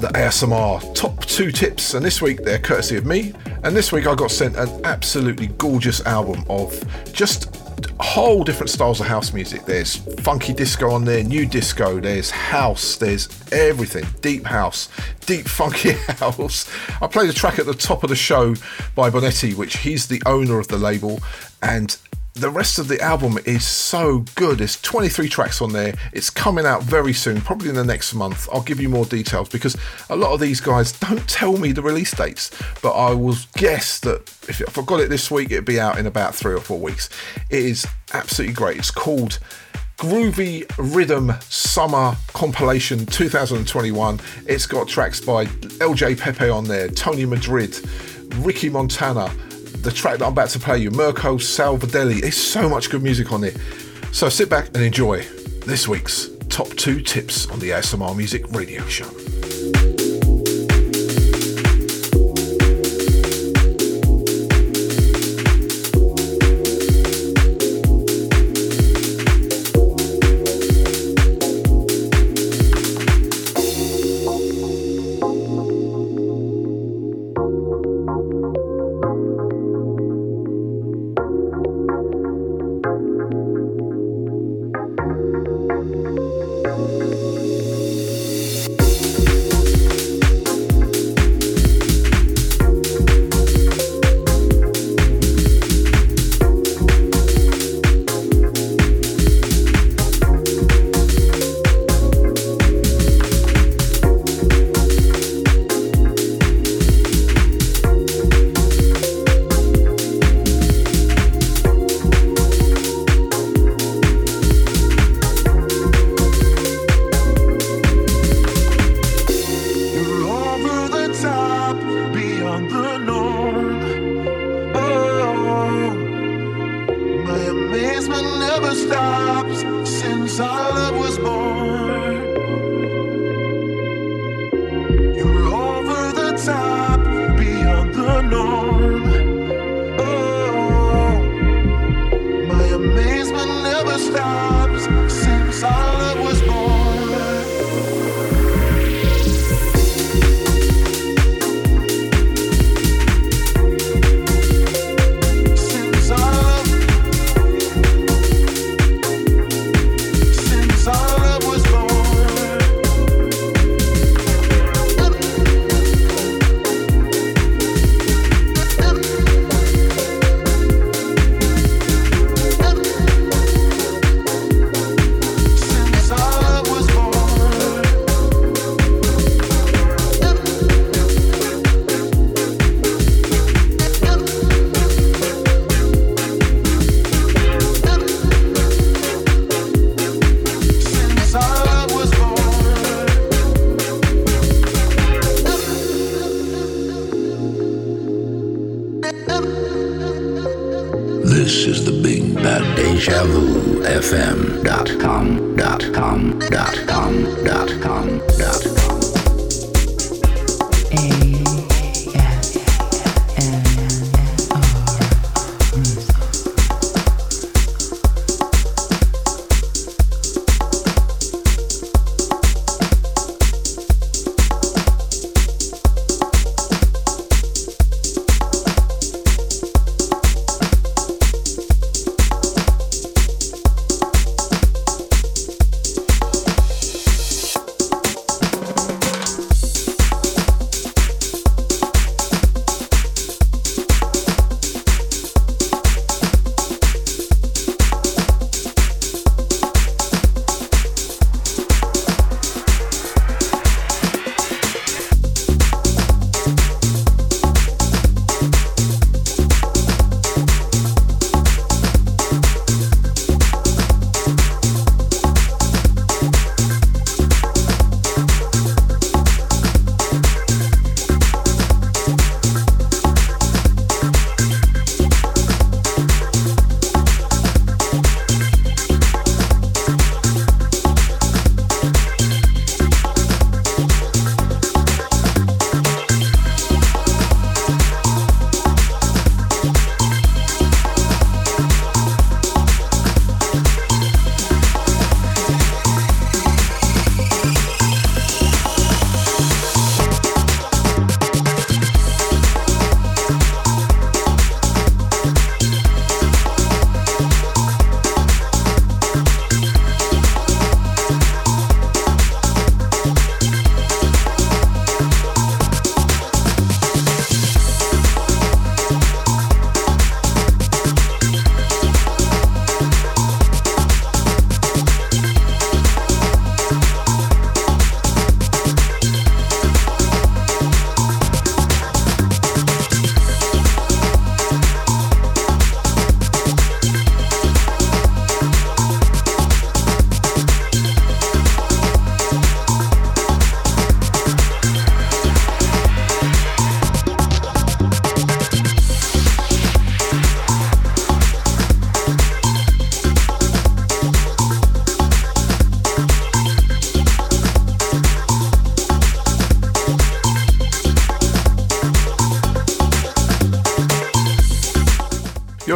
the 0.00 0.10
ASMR 0.14 0.94
top 0.94 1.24
two 1.24 1.50
tips, 1.50 1.94
and 1.94 2.06
this 2.06 2.22
week 2.22 2.44
they're 2.44 2.60
courtesy 2.60 2.98
of 2.98 3.04
me. 3.04 3.32
And 3.64 3.74
this 3.74 3.90
week 3.90 4.06
I 4.06 4.14
got 4.14 4.30
sent 4.30 4.56
an 4.56 4.84
absolutely 4.84 5.48
gorgeous 5.58 6.06
album 6.06 6.44
of 6.48 6.84
just 7.12 7.51
whole 8.12 8.44
different 8.44 8.68
styles 8.68 9.00
of 9.00 9.06
house 9.06 9.32
music. 9.32 9.64
There's 9.64 9.96
funky 10.20 10.52
disco 10.52 10.90
on 10.90 11.06
there, 11.06 11.24
new 11.24 11.46
disco, 11.46 11.98
there's 11.98 12.30
house, 12.30 12.96
there's 12.96 13.26
everything. 13.50 14.04
Deep 14.20 14.44
house, 14.44 14.90
deep 15.24 15.48
funky 15.48 15.92
house. 15.92 16.68
I 17.00 17.06
played 17.06 17.30
a 17.30 17.32
track 17.32 17.58
at 17.58 17.64
the 17.64 17.72
top 17.72 18.02
of 18.04 18.10
the 18.10 18.16
show 18.16 18.54
by 18.94 19.08
Bonetti, 19.08 19.54
which 19.54 19.78
he's 19.78 20.08
the 20.08 20.22
owner 20.26 20.58
of 20.58 20.68
the 20.68 20.76
label, 20.76 21.20
and 21.62 21.96
the 22.34 22.50
rest 22.50 22.78
of 22.78 22.88
the 22.88 23.00
album 23.00 23.38
is 23.44 23.66
so 23.66 24.24
good. 24.34 24.58
There's 24.58 24.80
23 24.80 25.28
tracks 25.28 25.60
on 25.60 25.72
there. 25.72 25.94
It's 26.12 26.30
coming 26.30 26.64
out 26.64 26.82
very 26.82 27.12
soon, 27.12 27.40
probably 27.42 27.68
in 27.68 27.74
the 27.74 27.84
next 27.84 28.14
month. 28.14 28.48
I'll 28.50 28.62
give 28.62 28.80
you 28.80 28.88
more 28.88 29.04
details 29.04 29.48
because 29.48 29.76
a 30.08 30.16
lot 30.16 30.32
of 30.32 30.40
these 30.40 30.60
guys 30.60 30.92
don't 30.92 31.28
tell 31.28 31.58
me 31.58 31.72
the 31.72 31.82
release 31.82 32.12
dates, 32.12 32.50
but 32.80 32.92
I 32.92 33.12
will 33.12 33.36
guess 33.56 34.00
that 34.00 34.22
if, 34.48 34.60
if 34.60 34.78
I 34.78 34.82
got 34.82 35.00
it 35.00 35.10
this 35.10 35.30
week, 35.30 35.50
it'd 35.50 35.64
be 35.64 35.78
out 35.78 35.98
in 35.98 36.06
about 36.06 36.34
three 36.34 36.54
or 36.54 36.60
four 36.60 36.78
weeks. 36.78 37.10
It 37.50 37.64
is 37.64 37.86
absolutely 38.14 38.54
great. 38.54 38.78
It's 38.78 38.90
called 38.90 39.38
Groovy 39.98 40.64
Rhythm 40.78 41.32
Summer 41.42 42.16
Compilation 42.28 43.04
2021. 43.06 44.20
It's 44.46 44.66
got 44.66 44.88
tracks 44.88 45.20
by 45.20 45.44
LJ 45.46 46.18
Pepe 46.18 46.48
on 46.48 46.64
there, 46.64 46.88
Tony 46.88 47.26
Madrid, 47.26 47.78
Ricky 48.38 48.70
Montana, 48.70 49.30
the 49.82 49.90
track 49.90 50.18
that 50.18 50.26
I'm 50.26 50.32
about 50.32 50.50
to 50.50 50.58
play 50.58 50.78
you, 50.78 50.90
Mirko 50.90 51.36
Salvadelli. 51.36 52.20
There's 52.20 52.36
so 52.36 52.68
much 52.68 52.90
good 52.90 53.02
music 53.02 53.32
on 53.32 53.44
it. 53.44 53.56
So 54.12 54.28
sit 54.28 54.48
back 54.48 54.68
and 54.68 54.78
enjoy 54.78 55.22
this 55.66 55.88
week's 55.88 56.30
top 56.48 56.68
two 56.68 57.00
tips 57.00 57.48
on 57.50 57.58
the 57.58 57.70
ASMR 57.70 58.16
Music 58.16 58.44
Radio 58.52 58.82
Show. 58.86 60.01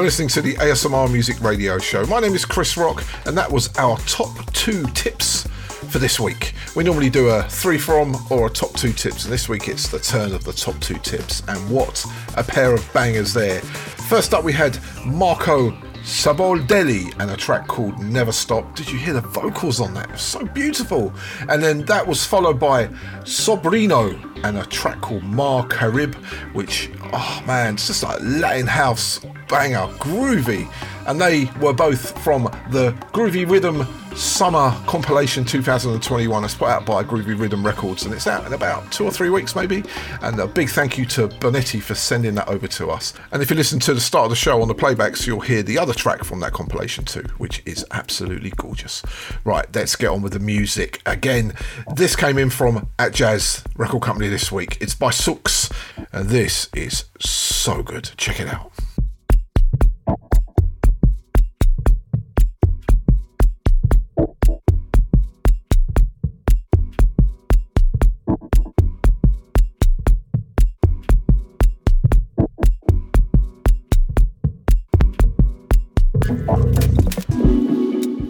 Listening 0.07 0.28
to 0.28 0.40
the 0.40 0.54
ASMR 0.54 1.12
Music 1.12 1.40
Radio 1.40 1.80
Show. 1.80 2.07
My 2.07 2.20
name 2.20 2.36
is 2.36 2.44
Chris 2.44 2.76
Rock, 2.76 3.02
and 3.26 3.36
that 3.36 3.50
was 3.50 3.76
our 3.76 3.96
top 4.07 4.52
two 4.52 4.84
tips 4.94 5.48
for 5.90 5.98
this 5.98 6.20
week. 6.20 6.54
We 6.76 6.84
normally 6.84 7.11
do 7.11 7.26
a 7.30 7.42
three 7.42 7.76
from 7.76 8.14
or 8.30 8.46
a 8.46 8.50
top 8.50 8.72
two 8.74 8.92
tips, 8.92 9.24
and 9.24 9.32
this 9.32 9.48
week 9.48 9.66
it's 9.66 9.88
the 9.88 9.98
turn 9.98 10.32
of 10.32 10.44
the 10.44 10.52
top 10.52 10.78
two 10.78 10.94
tips. 10.98 11.42
And 11.48 11.59
what 11.68 12.07
a 12.36 12.44
pair 12.44 12.72
of 12.72 12.88
bangers 12.92 13.34
there! 13.34 13.61
First 14.09 14.32
up, 14.32 14.44
we 14.44 14.52
had 14.52 14.78
Marco 15.04 15.72
Saboldelli 16.04 17.12
and 17.18 17.32
a 17.32 17.36
track 17.36 17.66
called 17.66 17.98
Never 17.98 18.30
Stop. 18.30 18.76
Did 18.76 18.88
you 18.88 19.00
hear 19.00 19.14
the 19.14 19.22
vocals 19.22 19.80
on 19.80 19.92
that? 19.94 20.20
So 20.20 20.44
beautiful. 20.44 21.12
And 21.48 21.61
then 21.61 21.84
that 21.86 22.07
was 22.07 22.24
followed 22.24 22.61
by 22.61 22.86
Sobrino 23.24 24.14
and 24.44 24.57
a 24.57 24.66
track 24.66 25.00
called 25.00 25.24
Mar 25.24 25.66
Carib, 25.66 26.14
which, 26.52 26.92
oh 27.12 27.42
man, 27.44 27.74
it's 27.74 27.88
just 27.88 28.04
like 28.04 28.20
Latin 28.22 28.68
house 28.68 29.18
banger, 29.49 29.86
groovy. 29.99 30.70
And 31.07 31.20
they 31.20 31.44
were 31.61 31.72
both 31.72 32.20
from 32.22 32.44
the 32.70 32.92
Groovy 33.12 33.49
Rhythm 33.49 33.86
Summer 34.16 34.74
Compilation 34.86 35.44
2021. 35.44 36.44
It's 36.44 36.55
put 36.55 36.68
out 36.68 36.86
by 36.86 37.05
Groovy 37.05 37.38
Rhythm 37.38 37.64
Records 37.64 38.05
and 38.05 38.14
it's 38.14 38.26
out 38.26 38.47
in 38.47 38.55
about 38.55 38.90
two 38.90 39.05
or 39.05 39.12
three 39.12 39.30
weeks, 39.30 39.55
maybe. 39.55 39.84
And 40.22 40.40
a 40.40 40.47
big 40.47 40.68
thank 40.70 40.99
you 40.99 41.05
to 41.07 41.28
Bonetti 41.28 41.80
for 41.80 41.94
sending 41.94 42.34
that 42.36 42.49
over 42.49 42.66
to 42.66 42.90
us. 42.90 43.12
And 43.30 43.40
if 43.40 43.51
you 43.51 43.57
listen 43.57 43.78
to 43.80 43.94
the 43.94 44.01
start 44.01 44.24
of 44.24 44.30
the 44.30 44.36
show 44.36 44.62
on 44.62 44.68
the 44.68 44.74
playbacks, 44.74 45.26
you'll 45.26 45.40
hear 45.40 45.62
the 45.62 45.78
other 45.78 45.92
track 45.92 46.24
from 46.24 46.40
that 46.40 46.53
compilation 46.53 47.05
too, 47.05 47.24
which 47.38 47.62
is 47.66 47.84
absolutely 47.92 48.51
gorgeous. 48.57 49.03
Right, 49.44 49.66
let's 49.74 49.94
get 49.94 50.09
on 50.09 50.22
with 50.22 50.32
the 50.32 50.40
music. 50.40 51.03
Again, 51.07 51.53
this 51.94 52.16
came 52.16 52.38
in 52.38 52.51
from 52.51 52.88
Atjazz 52.99 53.64
Record 53.76 54.03
Company 54.03 54.28
this 54.28 54.51
week. 54.51 54.78
It's 54.80 54.94
by 54.94 55.11
Sooks, 55.11 55.70
and 56.12 56.30
this 56.30 56.68
is 56.74 57.05
so 57.20 57.82
good. 57.82 58.11
Check 58.16 58.40
it 58.40 58.49
out. 58.49 58.72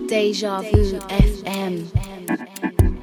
Deja 0.08 0.60
Vu 0.60 0.98
FM. 1.08 2.95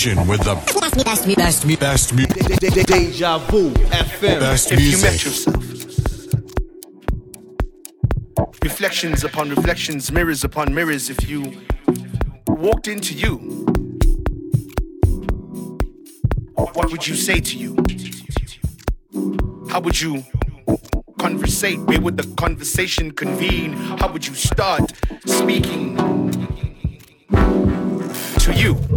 Station 0.00 0.26
with 0.26 0.40
the 0.44 0.54
best, 0.54 1.04
best, 1.04 1.36
best, 1.36 1.78
best, 1.78 2.16
best, 2.16 2.86
Deja 2.86 3.36
Vu 3.38 3.70
FM. 3.70 4.40
best 4.40 4.72
if 4.72 4.80
you 4.80 5.02
met 5.02 5.22
yourself. 5.22 5.56
Reflections 8.62 9.24
upon 9.24 9.50
reflections, 9.50 10.10
mirrors 10.10 10.42
upon 10.42 10.72
mirrors, 10.72 11.10
if 11.10 11.28
you 11.28 11.52
walked 12.46 12.88
into 12.88 13.12
you, 13.12 13.36
what 16.54 16.90
would 16.90 17.06
you 17.06 17.14
say 17.14 17.38
to 17.38 17.56
you? 17.58 17.76
How 19.68 19.80
would 19.80 20.00
you 20.00 20.24
conversate? 21.18 21.78
Where 21.80 22.00
would 22.00 22.16
the 22.16 22.26
conversation 22.36 23.10
convene? 23.10 23.74
How 23.74 24.10
would 24.10 24.26
you 24.26 24.34
start 24.34 24.92
speaking 25.26 25.96
to 28.38 28.54
you? 28.54 28.89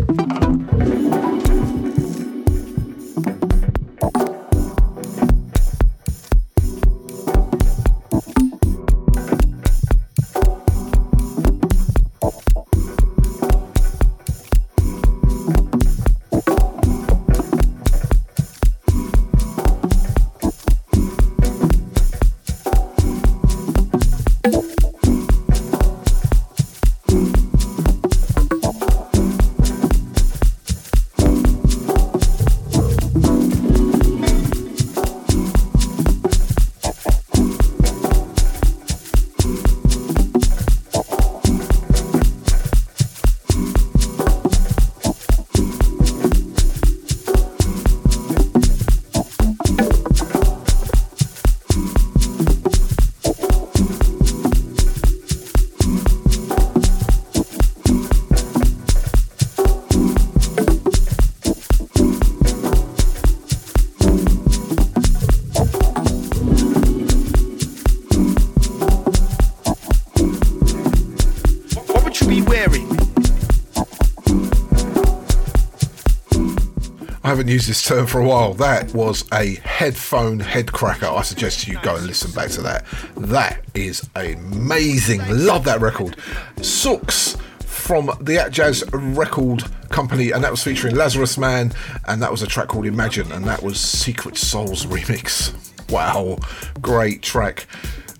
Haven't 77.33 77.47
used 77.47 77.67
this 77.67 77.81
term 77.81 78.05
for 78.05 78.21
a 78.21 78.27
while. 78.27 78.53
That 78.53 78.93
was 78.93 79.25
a 79.33 79.55
headphone 79.55 80.39
headcracker. 80.39 81.17
I 81.17 81.23
suggest 81.23 81.67
you 81.67 81.79
go 81.81 81.95
and 81.95 82.05
listen 82.05 82.29
back 82.29 82.51
to 82.51 82.61
that. 82.61 82.85
That 83.17 83.59
is 83.73 84.07
amazing. 84.15 85.19
Love 85.27 85.63
that 85.63 85.81
record. 85.81 86.15
Sooks 86.57 87.35
from 87.65 88.05
the 88.21 88.35
Atjazz 88.35 88.87
record 89.17 89.63
company, 89.89 90.29
and 90.29 90.43
that 90.43 90.51
was 90.51 90.63
featuring 90.63 90.93
Lazarusman, 90.93 91.75
and 92.07 92.21
that 92.21 92.29
was 92.29 92.43
a 92.43 92.47
track 92.47 92.67
called 92.67 92.85
Imagine, 92.85 93.31
and 93.31 93.45
that 93.45 93.63
was 93.63 93.79
Secret 93.79 94.37
Souls 94.37 94.85
remix. 94.85 95.55
Wow, 95.89 96.37
great 96.83 97.23
track. 97.23 97.65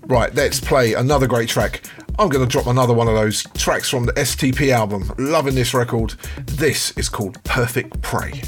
Right, 0.08 0.34
let's 0.34 0.58
play 0.58 0.94
another 0.94 1.28
great 1.28 1.48
track. 1.48 1.82
I'm 2.18 2.30
going 2.30 2.44
to 2.44 2.50
drop 2.50 2.66
another 2.66 2.94
one 2.94 3.06
of 3.06 3.14
those 3.14 3.44
tracks 3.54 3.88
from 3.88 4.06
the 4.06 4.12
STP 4.14 4.70
album. 4.70 5.12
Loving 5.18 5.54
this 5.54 5.72
record. 5.72 6.14
This 6.46 6.90
is 6.96 7.08
called 7.08 7.40
Perfect 7.44 8.02
Prey. 8.02 8.42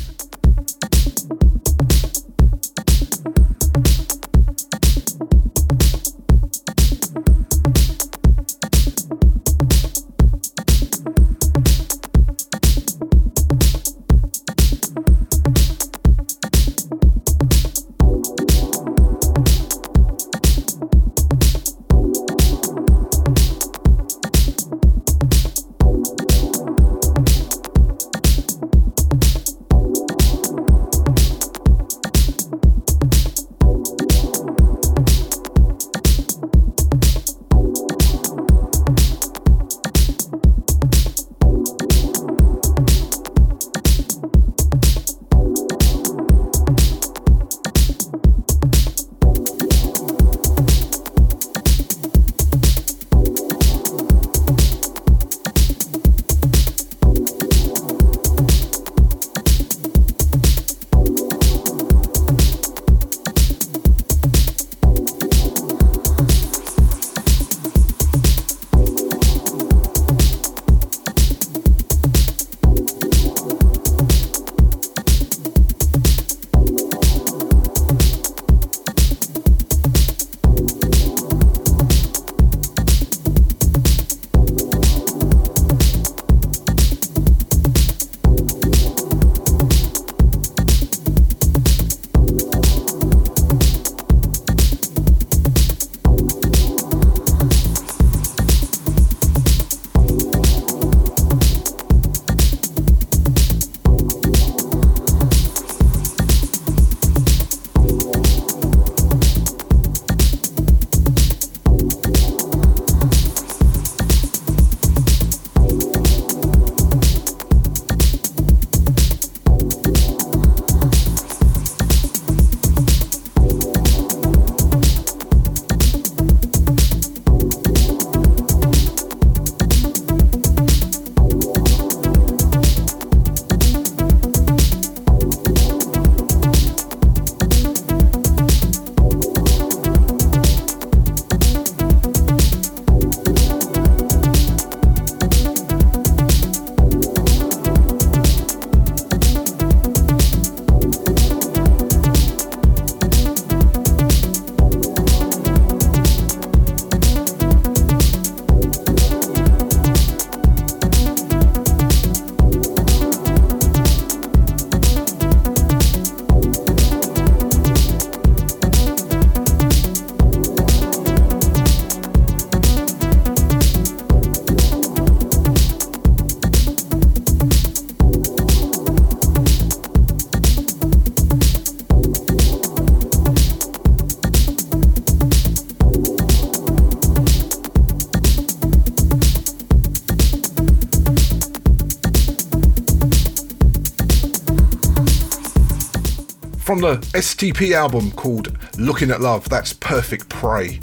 From 196.76 196.82
the 196.82 197.06
STP 197.16 197.72
album 197.72 198.10
called 198.10 198.54
Looking 198.78 199.10
at 199.10 199.22
Love, 199.22 199.48
that's 199.48 199.72
Perfect 199.72 200.28
Prey. 200.28 200.78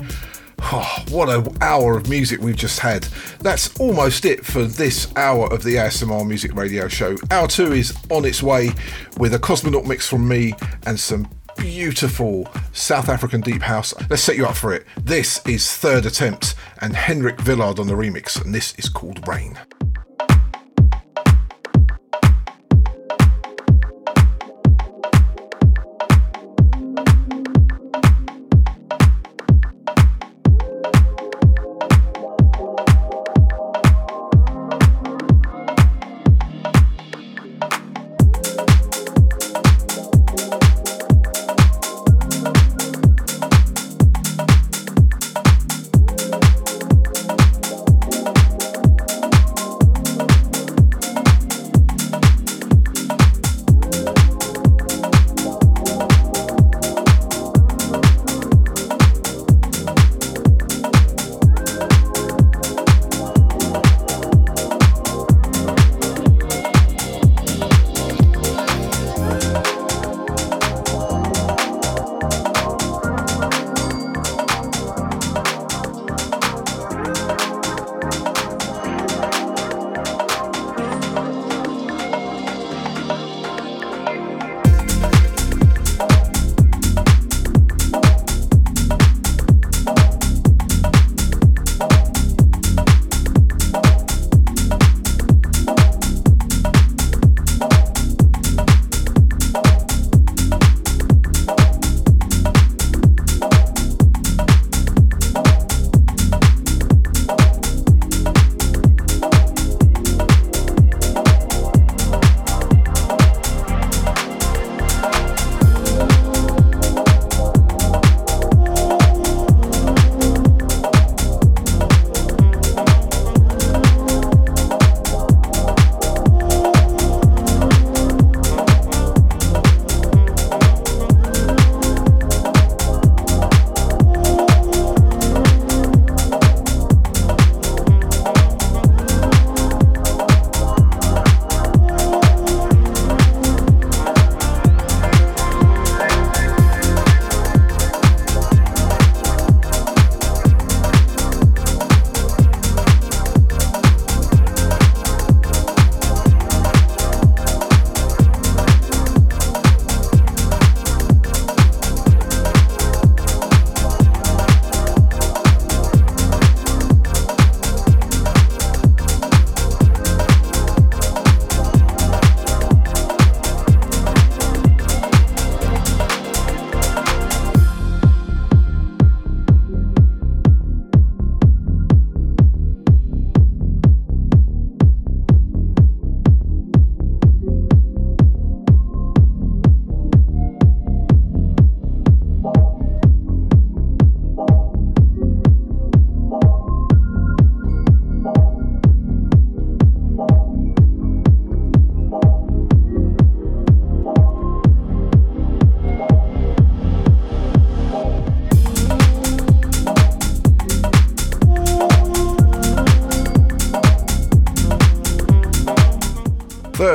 Oh, 0.60 1.06
what 1.12 1.30
an 1.30 1.56
hour 1.62 1.96
of 1.96 2.10
music 2.10 2.42
we've 2.42 2.56
just 2.56 2.80
had. 2.80 3.04
That's 3.42 3.80
almost 3.80 4.26
it 4.26 4.44
for 4.44 4.64
this 4.64 5.14
hour 5.16 5.54
of 5.54 5.62
the 5.62 5.76
ASMR 5.76 6.28
Music 6.28 6.56
Radio 6.56 6.88
Show. 6.88 7.16
Hour 7.30 7.48
two 7.48 7.74
is 7.74 7.96
on 8.10 8.26
its 8.26 8.42
way 8.42 8.72
with 9.20 9.36
a 9.36 9.38
Cosmonaut 9.38 9.86
mix 9.86 10.10
from 10.10 10.28
me 10.28 10.56
and 10.88 11.00
some 11.00 11.30
beautiful 11.60 12.48
South 12.72 13.08
African 13.08 13.42
deep 13.42 13.62
house. 13.62 13.94
Let's 14.10 14.24
set 14.24 14.36
you 14.36 14.48
up 14.48 14.56
for 14.56 14.74
it. 14.74 14.88
This 15.00 15.46
is 15.46 15.72
Third 15.78 16.08
Attempt 16.08 16.56
and 16.82 16.96
Henrik 16.96 17.40
Villard 17.42 17.78
on 17.78 17.86
the 17.86 17.94
remix, 17.94 18.44
and 18.44 18.52
this 18.52 18.74
is 18.80 18.90
called 18.90 19.28
Rain. 19.28 19.60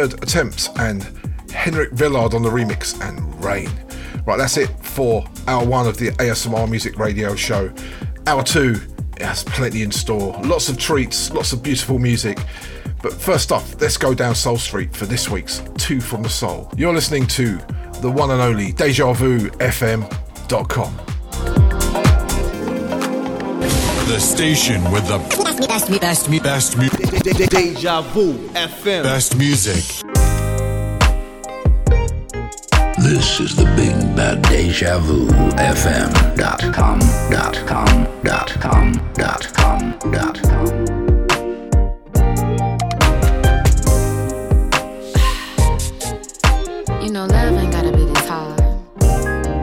Third 0.08 0.22
attempt 0.22 0.70
and 0.76 1.02
Henrik 1.52 1.92
Villard 1.92 2.34
on 2.34 2.42
the 2.42 2.50
remix 2.50 3.00
and 3.06 3.44
Rain. 3.44 3.70
Right, 4.26 4.36
that's 4.36 4.56
it 4.56 4.68
for 4.84 5.24
hour 5.46 5.64
one 5.64 5.86
of 5.86 5.96
the 5.96 6.10
ASMR 6.12 6.68
Music 6.68 6.98
Radio 6.98 7.34
Show. 7.34 7.72
Hour 8.26 8.42
two 8.42 8.80
has 9.20 9.44
plenty 9.44 9.82
in 9.82 9.90
store, 9.90 10.38
lots 10.44 10.68
of 10.68 10.78
treats, 10.78 11.32
lots 11.32 11.52
of 11.52 11.62
beautiful 11.62 11.98
music. 11.98 12.38
But 13.02 13.12
first 13.12 13.52
off, 13.52 13.80
let's 13.80 13.96
go 13.96 14.12
down 14.12 14.34
Soul 14.34 14.58
Street 14.58 14.94
for 14.94 15.06
this 15.06 15.30
week's 15.30 15.62
Two 15.76 16.00
from 16.00 16.22
the 16.22 16.28
Soul. 16.28 16.70
You're 16.76 16.92
listening 16.92 17.26
to 17.28 17.58
the 18.00 18.10
one 18.10 18.30
and 18.30 18.42
only 18.42 18.72
DejaVuFM.com. 18.72 20.96
The 24.08 24.18
station 24.18 24.90
with 24.90 25.06
the 25.06 25.18
best, 25.66 25.90
me 25.90 25.98
best, 25.98 26.30
best, 26.30 26.42
best, 26.42 26.76
best, 27.24 27.50
Deja 27.50 28.00
Vu 28.02 28.34
FM. 28.54 29.02
best 29.02 29.36
music. 29.36 29.84
This 32.98 33.40
is 33.40 33.54
the 33.56 33.64
Big 33.76 33.94
Bad 34.16 34.42
Deja 34.42 34.98
Vu 34.98 35.26
FM 35.56 36.36
dot 36.36 36.60
com 36.74 36.98
dot 37.30 37.54
com 37.66 38.06
dot 38.22 38.48
com 38.60 38.92
dot 39.14 39.52
com 39.54 39.98
dot 40.10 40.42
com. 40.42 40.68
You 47.02 47.10
know, 47.14 47.26
love 47.26 47.56
ain't 47.56 47.72
gotta 47.72 47.92
be 47.92 48.04
this 48.04 48.26
hard. 48.28 48.60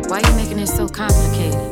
Why 0.10 0.20
you 0.20 0.36
making 0.36 0.60
it 0.60 0.68
so 0.68 0.88
complicated? 0.88 1.65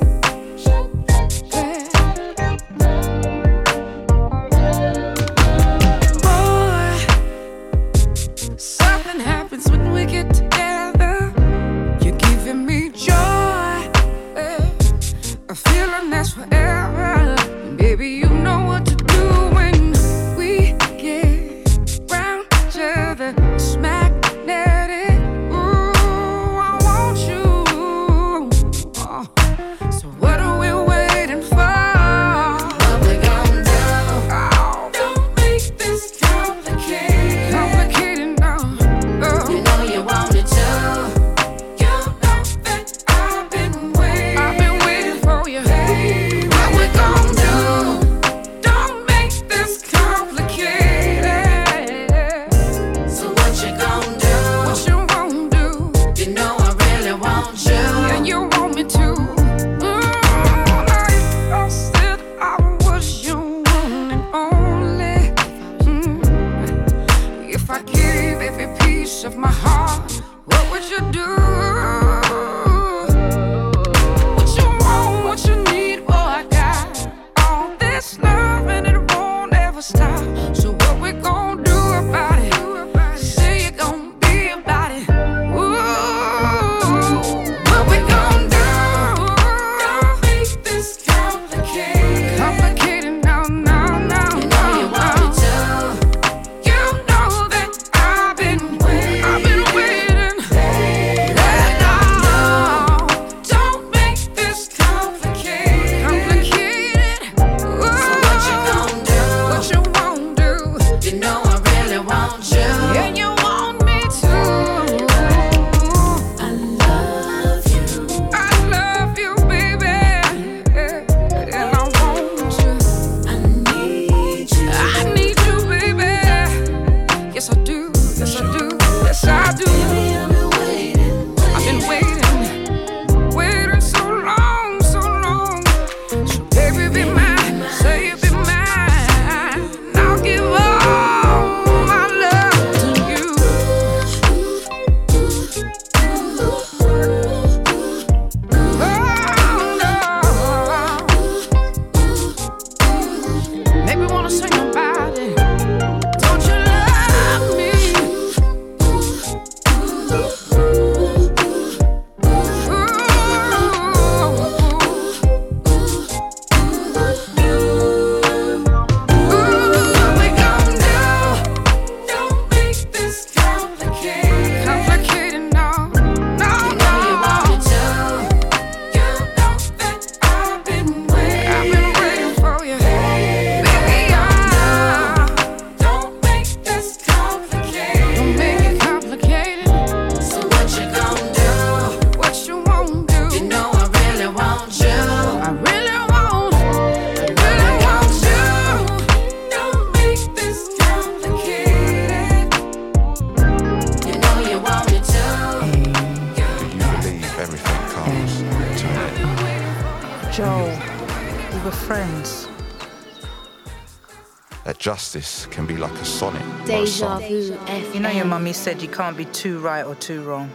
Mummy 218.34 218.52
said 218.52 218.82
you 218.82 218.88
can't 218.88 219.16
be 219.16 219.26
too 219.26 219.60
right 219.60 219.86
or 219.86 219.94
too 219.94 220.24
wrong. 220.24 220.50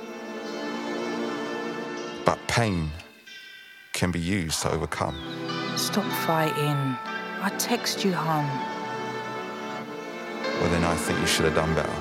But 2.24 2.36
pain 2.48 2.90
can 3.92 4.10
be 4.10 4.18
used 4.18 4.62
to 4.62 4.72
overcome. 4.72 5.16
Stop 5.76 6.10
fighting. 6.26 6.96
I 7.40 7.54
text 7.56 8.04
you 8.04 8.12
home. 8.12 8.50
Well, 10.58 10.70
then 10.70 10.82
I 10.82 10.96
think 10.96 11.20
you 11.20 11.26
should 11.28 11.44
have 11.44 11.54
done 11.54 11.72
better. 11.76 11.98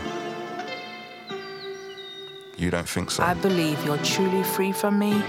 You 2.57 2.71
don't 2.71 2.89
think 2.89 3.11
so? 3.11 3.21
I 3.21 3.35
believe 3.35 3.77
you're 3.85 3.99
truly 3.99 4.43
free 4.43 4.71
from 4.71 4.97
me 4.97 5.19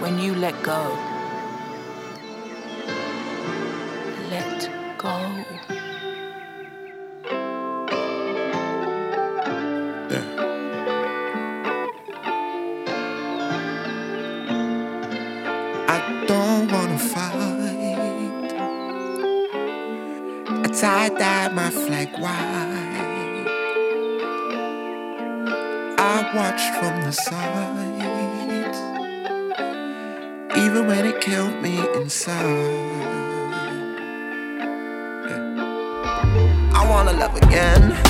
when 0.00 0.18
you 0.18 0.34
let 0.36 0.54
go. 0.62 1.17
fall 37.08 37.14
in 37.14 37.20
love 37.20 37.36
again. 37.42 38.07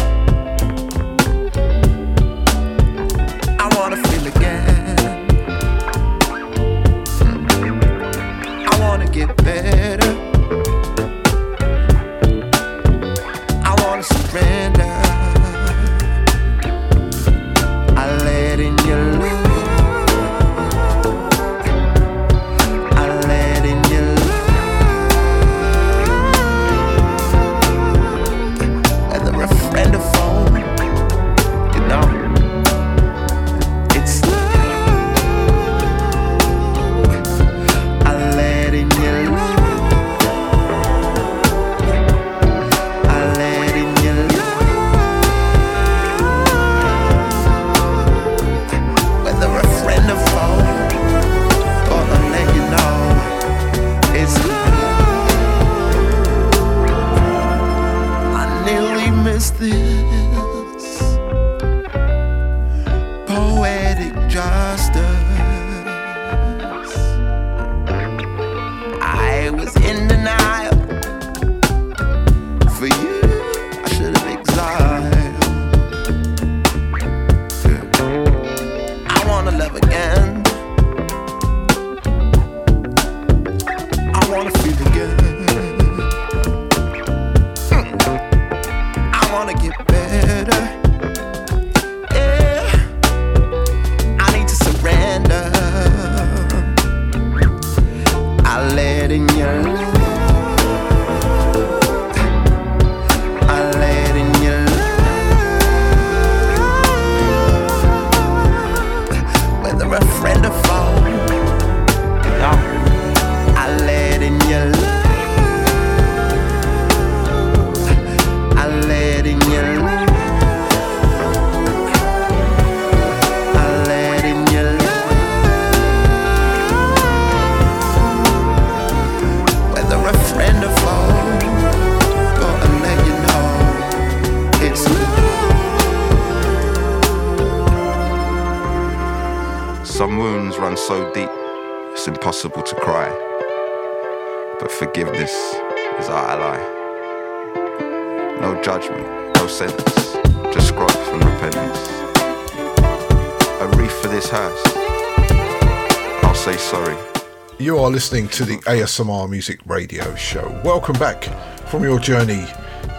Are 157.89 157.91
listening 157.91 158.29
to 158.29 158.45
the 158.45 158.59
ASMR 158.67 159.31
Music 159.31 159.61
Radio 159.65 160.15
Show. 160.15 160.61
Welcome 160.63 160.99
back 160.99 161.25
from 161.69 161.83
your 161.83 161.99
journey 161.99 162.45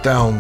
down 0.02 0.40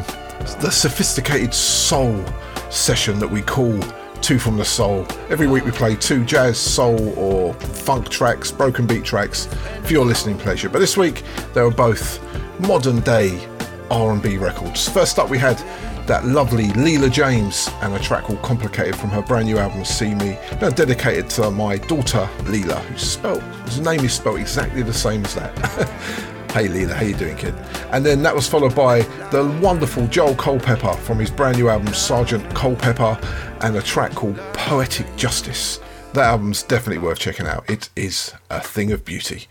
the 0.60 0.72
sophisticated 0.72 1.54
soul 1.54 2.26
session 2.72 3.20
that 3.20 3.28
we 3.28 3.43
call 3.43 3.80
Two 4.22 4.39
from 4.39 4.58
the 4.58 4.66
Soul. 4.66 5.06
Every 5.30 5.45
week 5.45 5.66
we 5.66 5.72
play 5.72 5.95
two 5.95 6.26
jazz, 6.26 6.58
soul, 6.58 7.14
or 7.16 7.54
funk 7.54 8.10
tracks, 8.10 8.52
broken 8.52 8.88
beat 8.88 9.04
tracks 9.04 9.45
for 9.84 9.93
your 9.93 10.04
listening 10.04 10.39
pleasure. 10.39 10.68
But 10.68 10.80
this 10.80 10.97
week 10.97 11.22
they 11.54 11.62
were 11.62 11.70
both 11.70 12.20
modern 12.60 13.02
day 13.02 13.47
R&B 13.91 14.38
records. 14.38 14.89
First 14.89 15.20
up 15.20 15.30
we 15.30 15.38
had 15.38 15.62
that 16.10 16.26
lovely 16.26 16.70
Leela 16.70 17.12
James 17.12 17.70
and 17.84 17.93
a 17.93 17.99
track 17.99 18.24
called 18.24 18.41
Complicated 18.41 18.95
from 18.95 19.12
her 19.12 19.22
brand 19.22 19.45
new 19.45 19.60
album 19.60 19.86
See 19.86 20.16
Me. 20.16 20.39
Now 20.60 20.72
dedicated 20.72 21.30
to 21.32 21.51
my 21.51 21.78
daughter 21.78 22.28
Leela, 22.45 22.80
who's 22.86 23.03
spelled 23.03 23.43
whose 23.43 23.80
name 23.80 23.99
is 23.99 24.14
spelled 24.14 24.39
exactly 24.39 24.82
the 24.82 24.91
same 24.91 25.24
as 25.24 25.36
that. 25.36 25.55
hey 26.51 26.68
Leela, 26.68 26.93
how 26.93 27.03
you 27.03 27.14
doing, 27.14 27.38
kid? 27.38 27.53
And 27.91 28.03
then 28.03 28.24
that 28.24 28.34
was 28.34 28.47
followed 28.47 28.76
by 28.76 29.01
the 29.30 29.55
wonderful 29.62 30.07
Joel 30.07 30.34
Culpepper 30.34 30.93
from 30.93 31.20
his 31.20 31.30
brand 31.30 31.57
new 31.57 31.70
album 31.70 31.93
Sergeant 31.93 32.55
Culpepper 32.55 33.16
and 33.62 33.76
a 33.76 33.82
track 33.84 34.14
called 34.14 34.38
Poetic 34.53 35.15
Justice. 35.15 35.80
That 36.14 36.26
album's 36.26 36.64
definitely 36.64 37.03
worth 37.03 37.19
checking 37.19 37.45
out. 37.45 37.69
It 37.69 37.91
is 37.95 38.34
a 38.49 38.60
thing 38.60 38.91
of 38.91 39.06
beauty. 39.06 39.48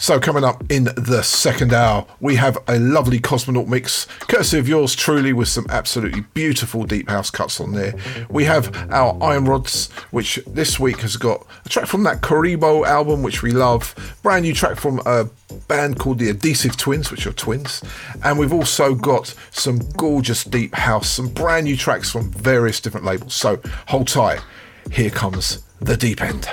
So, 0.00 0.20
coming 0.20 0.44
up 0.44 0.62
in 0.70 0.84
the 0.84 1.22
second 1.22 1.72
hour, 1.72 2.06
we 2.20 2.36
have 2.36 2.56
a 2.68 2.78
lovely 2.78 3.18
Cosmonaut 3.18 3.66
mix, 3.66 4.06
courtesy 4.20 4.56
of 4.56 4.68
yours 4.68 4.94
truly, 4.94 5.32
with 5.32 5.48
some 5.48 5.66
absolutely 5.70 6.20
beautiful 6.34 6.84
deep 6.84 7.10
house 7.10 7.32
cuts 7.32 7.60
on 7.60 7.72
there. 7.72 7.94
We 8.30 8.44
have 8.44 8.74
our 8.92 9.18
Iron 9.20 9.46
Rods, 9.46 9.90
which 10.12 10.38
this 10.46 10.78
week 10.78 11.00
has 11.00 11.16
got 11.16 11.44
a 11.64 11.68
track 11.68 11.86
from 11.86 12.04
that 12.04 12.20
Karabo 12.20 12.86
album, 12.86 13.24
which 13.24 13.42
we 13.42 13.50
love, 13.50 13.92
brand 14.22 14.44
new 14.44 14.54
track 14.54 14.78
from 14.78 15.02
a 15.04 15.28
band 15.66 15.98
called 15.98 16.20
the 16.20 16.30
Adhesive 16.30 16.76
Twins, 16.76 17.10
which 17.10 17.26
are 17.26 17.32
twins, 17.32 17.82
and 18.22 18.38
we've 18.38 18.52
also 18.52 18.94
got 18.94 19.34
some 19.50 19.80
gorgeous 19.96 20.44
deep 20.44 20.76
house, 20.76 21.10
some 21.10 21.26
brand 21.26 21.64
new 21.64 21.76
tracks 21.76 22.08
from 22.08 22.30
various 22.30 22.80
different 22.80 23.04
labels. 23.04 23.34
So, 23.34 23.60
hold 23.88 24.06
tight, 24.06 24.44
here 24.92 25.10
comes 25.10 25.64
the 25.80 25.96
deep 25.96 26.22
end. 26.22 26.48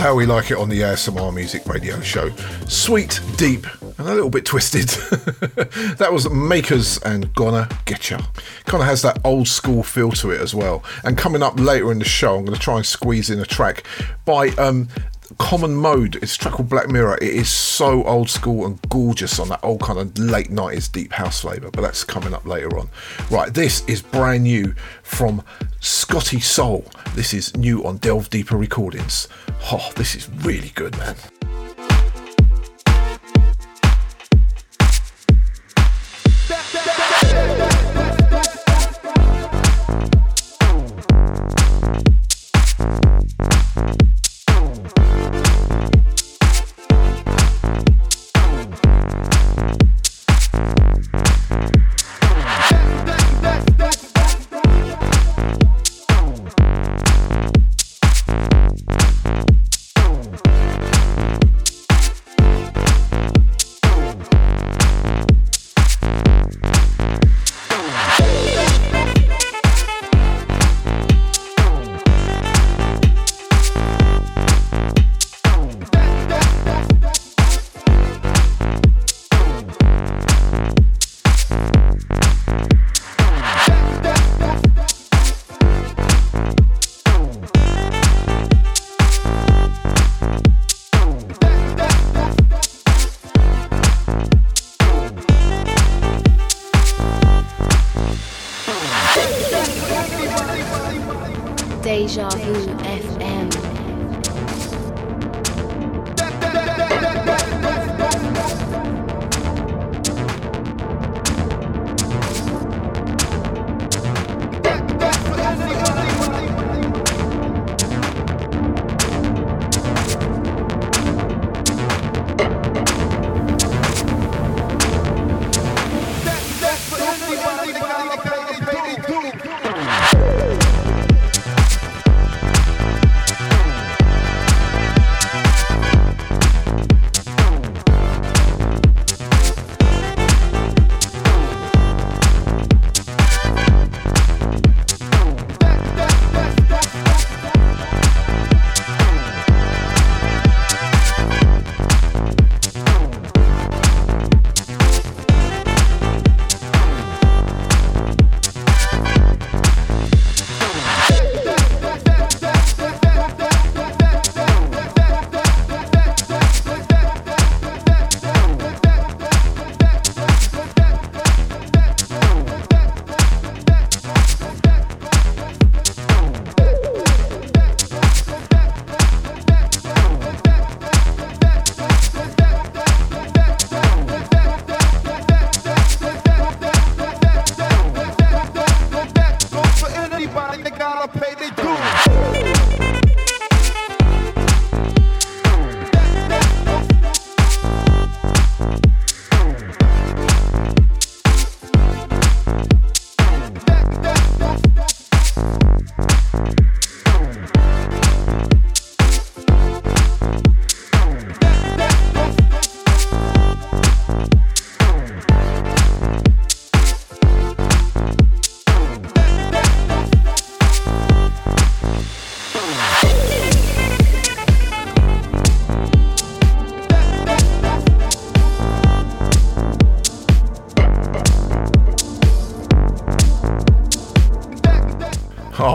How 0.00 0.14
we 0.14 0.24
like 0.24 0.50
it 0.50 0.56
on 0.56 0.70
the 0.70 0.80
ASMR 0.80 1.32
Music 1.34 1.66
Radio 1.66 2.00
Show. 2.00 2.30
Sweet, 2.66 3.20
deep, 3.36 3.66
and 3.82 4.08
a 4.08 4.14
little 4.14 4.30
bit 4.30 4.46
twisted. 4.46 4.88
that 5.98 6.08
was 6.10 6.28
Makers 6.30 6.96
and 7.02 7.32
Gonna 7.34 7.66
Getcha. 7.84 8.18
Kind 8.64 8.82
of 8.82 8.88
has 8.88 9.02
that 9.02 9.20
old 9.26 9.46
school 9.46 9.82
feel 9.82 10.10
to 10.12 10.30
it 10.30 10.40
as 10.40 10.54
well. 10.54 10.82
And 11.04 11.18
coming 11.18 11.42
up 11.42 11.60
later 11.60 11.92
in 11.92 11.98
the 11.98 12.06
show, 12.06 12.36
I'm 12.36 12.46
going 12.46 12.56
to 12.56 12.62
try 12.62 12.76
and 12.76 12.86
squeeze 12.86 13.28
in 13.28 13.40
a 13.40 13.44
track 13.44 13.84
by 14.24 14.48
um, 14.50 14.88
Common 15.36 15.74
Mode. 15.74 16.16
It's 16.16 16.34
a 16.34 16.38
track 16.38 16.54
called 16.54 16.70
Black 16.70 16.88
Mirror. 16.88 17.18
It 17.20 17.34
is 17.34 17.50
so 17.50 18.02
old 18.04 18.30
school 18.30 18.64
and 18.64 18.80
gorgeous 18.88 19.38
on 19.38 19.50
that 19.50 19.60
old 19.62 19.82
kind 19.82 19.98
of 19.98 20.16
late 20.18 20.48
90s 20.48 20.90
deep 20.90 21.12
house 21.12 21.42
flavour, 21.42 21.70
but 21.70 21.82
that's 21.82 22.04
coming 22.04 22.32
up 22.32 22.46
later 22.46 22.78
on. 22.78 22.88
Right, 23.30 23.52
this 23.52 23.84
is 23.86 24.00
brand 24.00 24.44
new 24.44 24.74
from 25.02 25.42
Scotty 25.80 26.40
Soul. 26.40 26.86
This 27.14 27.34
is 27.34 27.54
new 27.54 27.84
on 27.84 27.98
Delve 27.98 28.30
Deeper 28.30 28.56
Recordings. 28.56 29.28
Oh, 29.62 29.92
this 29.96 30.14
is 30.14 30.28
really 30.44 30.72
good, 30.74 30.96
man. 30.98 31.16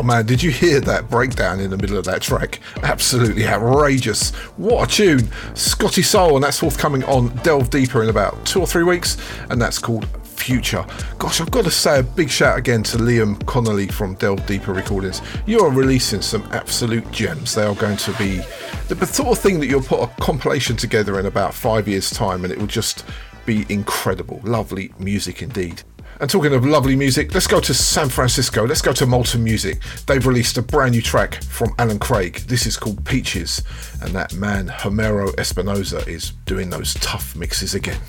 Man, 0.05 0.25
did 0.25 0.41
you 0.41 0.51
hear 0.51 0.79
that 0.81 1.09
breakdown 1.09 1.59
in 1.59 1.69
the 1.69 1.77
middle 1.77 1.97
of 1.97 2.05
that 2.05 2.21
track? 2.21 2.59
Absolutely 2.83 3.47
outrageous. 3.47 4.31
What 4.57 4.89
a 4.89 4.95
tune. 4.95 5.29
Scotty 5.55 6.03
Soul, 6.03 6.35
and 6.35 6.43
that's 6.43 6.59
forthcoming 6.59 7.03
on 7.05 7.35
Delve 7.37 7.69
Deeper 7.69 8.03
in 8.03 8.09
about 8.09 8.45
two 8.45 8.59
or 8.59 8.67
three 8.67 8.83
weeks, 8.83 9.17
and 9.49 9.61
that's 9.61 9.79
called 9.79 10.07
Future. 10.23 10.85
Gosh, 11.17 11.41
I've 11.41 11.49
got 11.49 11.63
to 11.65 11.71
say 11.71 11.99
a 11.99 12.03
big 12.03 12.29
shout 12.29 12.57
again 12.57 12.83
to 12.83 12.97
Liam 12.97 13.43
Connolly 13.47 13.87
from 13.87 14.13
Delve 14.15 14.45
Deeper 14.45 14.73
Recordings. 14.73 15.21
You 15.47 15.61
are 15.61 15.71
releasing 15.71 16.21
some 16.21 16.43
absolute 16.51 17.09
gems. 17.11 17.55
They 17.55 17.63
are 17.63 17.73
going 17.75 17.97
to 17.97 18.13
be 18.13 18.41
the 18.87 19.05
sort 19.07 19.29
of 19.29 19.39
thing 19.39 19.59
that 19.59 19.67
you'll 19.67 19.81
put 19.81 20.01
a 20.03 20.07
compilation 20.21 20.75
together 20.75 21.19
in 21.19 21.25
about 21.25 21.53
five 21.53 21.87
years' 21.87 22.11
time, 22.11 22.43
and 22.43 22.53
it 22.53 22.59
will 22.59 22.67
just 22.67 23.05
be 23.45 23.65
incredible. 23.69 24.39
Lovely 24.43 24.93
music 24.99 25.41
indeed. 25.41 25.81
And 26.19 26.29
talking 26.29 26.53
of 26.53 26.65
lovely 26.65 26.95
music, 26.95 27.33
let's 27.33 27.47
go 27.47 27.59
to 27.59 27.73
San 27.73 28.07
Francisco. 28.07 28.65
Let's 28.65 28.81
go 28.81 28.93
to 28.93 29.05
Molten 29.05 29.43
Music. 29.43 29.81
They've 30.07 30.25
released 30.25 30.57
a 30.57 30.61
brand 30.61 30.93
new 30.93 31.01
track 31.01 31.43
from 31.43 31.75
Alan 31.77 31.99
Craig. 31.99 32.35
This 32.47 32.65
is 32.65 32.77
called 32.77 33.03
Peaches, 33.03 33.61
and 34.01 34.15
that 34.15 34.33
man, 34.33 34.67
Homero 34.69 35.37
Espinosa, 35.37 36.07
is 36.07 36.31
doing 36.45 36.69
those 36.69 36.93
tough 36.95 37.35
mixes 37.35 37.75
again. 37.75 37.99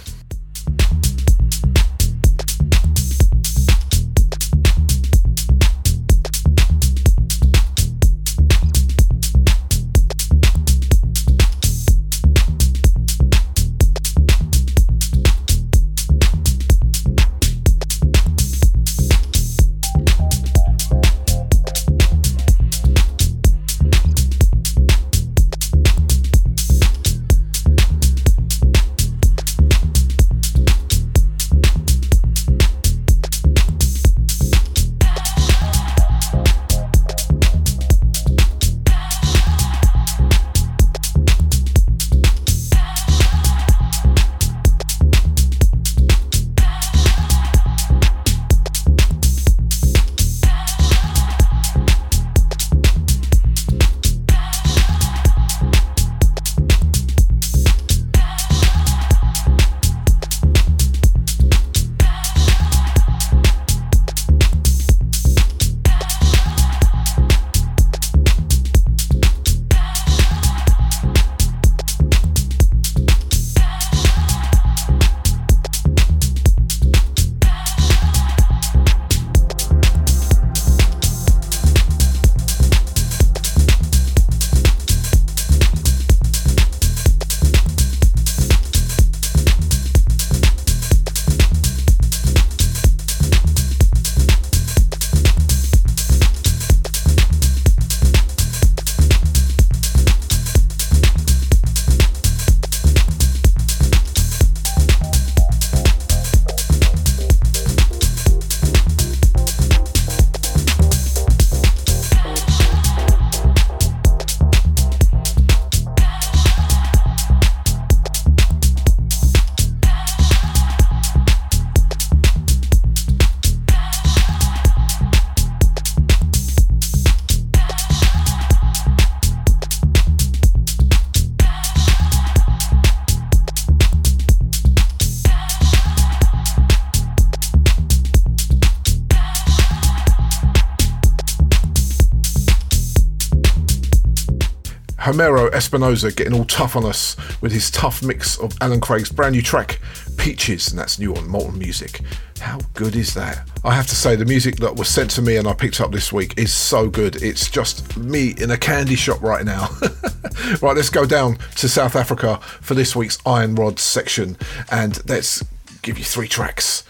Espinosa 145.66 146.12
getting 146.12 146.32
all 146.32 146.44
tough 146.44 146.76
on 146.76 146.84
us 146.84 147.16
with 147.40 147.50
his 147.50 147.72
tough 147.72 148.00
mix 148.00 148.38
of 148.38 148.56
Alan 148.60 148.80
Craig's 148.80 149.10
brand 149.10 149.34
new 149.34 149.42
track, 149.42 149.80
Peaches, 150.16 150.68
and 150.68 150.78
that's 150.78 151.00
new 151.00 151.12
on 151.16 151.28
Molten 151.28 151.58
Music. 151.58 152.02
How 152.38 152.60
good 152.74 152.94
is 152.94 153.14
that? 153.14 153.48
I 153.64 153.74
have 153.74 153.88
to 153.88 153.96
say, 153.96 154.14
the 154.14 154.24
music 154.24 154.58
that 154.58 154.76
was 154.76 154.86
sent 154.86 155.10
to 155.12 155.22
me 155.22 155.38
and 155.38 155.48
I 155.48 155.54
picked 155.54 155.80
up 155.80 155.90
this 155.90 156.12
week 156.12 156.38
is 156.38 156.54
so 156.54 156.88
good. 156.88 157.20
It's 157.20 157.50
just 157.50 157.96
me 157.96 158.36
in 158.38 158.52
a 158.52 158.56
candy 158.56 158.94
shop 158.94 159.20
right 159.22 159.44
now. 159.44 159.66
right, 160.62 160.76
let's 160.76 160.88
go 160.88 161.04
down 161.04 161.36
to 161.56 161.68
South 161.68 161.96
Africa 161.96 162.38
for 162.60 162.74
this 162.74 162.94
week's 162.94 163.18
Iron 163.26 163.56
Rods 163.56 163.82
section 163.82 164.36
and 164.70 165.02
let's 165.08 165.42
give 165.82 165.98
you 165.98 166.04
three 166.04 166.28
tracks. 166.28 166.84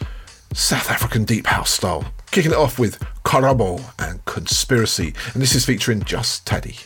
South 0.52 0.90
African 0.90 1.24
Deep 1.24 1.46
House 1.46 1.70
style. 1.70 2.04
Kicking 2.30 2.50
it 2.50 2.58
off 2.58 2.78
with 2.78 3.00
Karabo 3.24 3.82
and 3.98 4.22
Conspiracy, 4.26 5.14
and 5.32 5.40
this 5.40 5.54
is 5.54 5.64
featuring 5.64 6.02
Just 6.02 6.46
Teddy. 6.46 6.76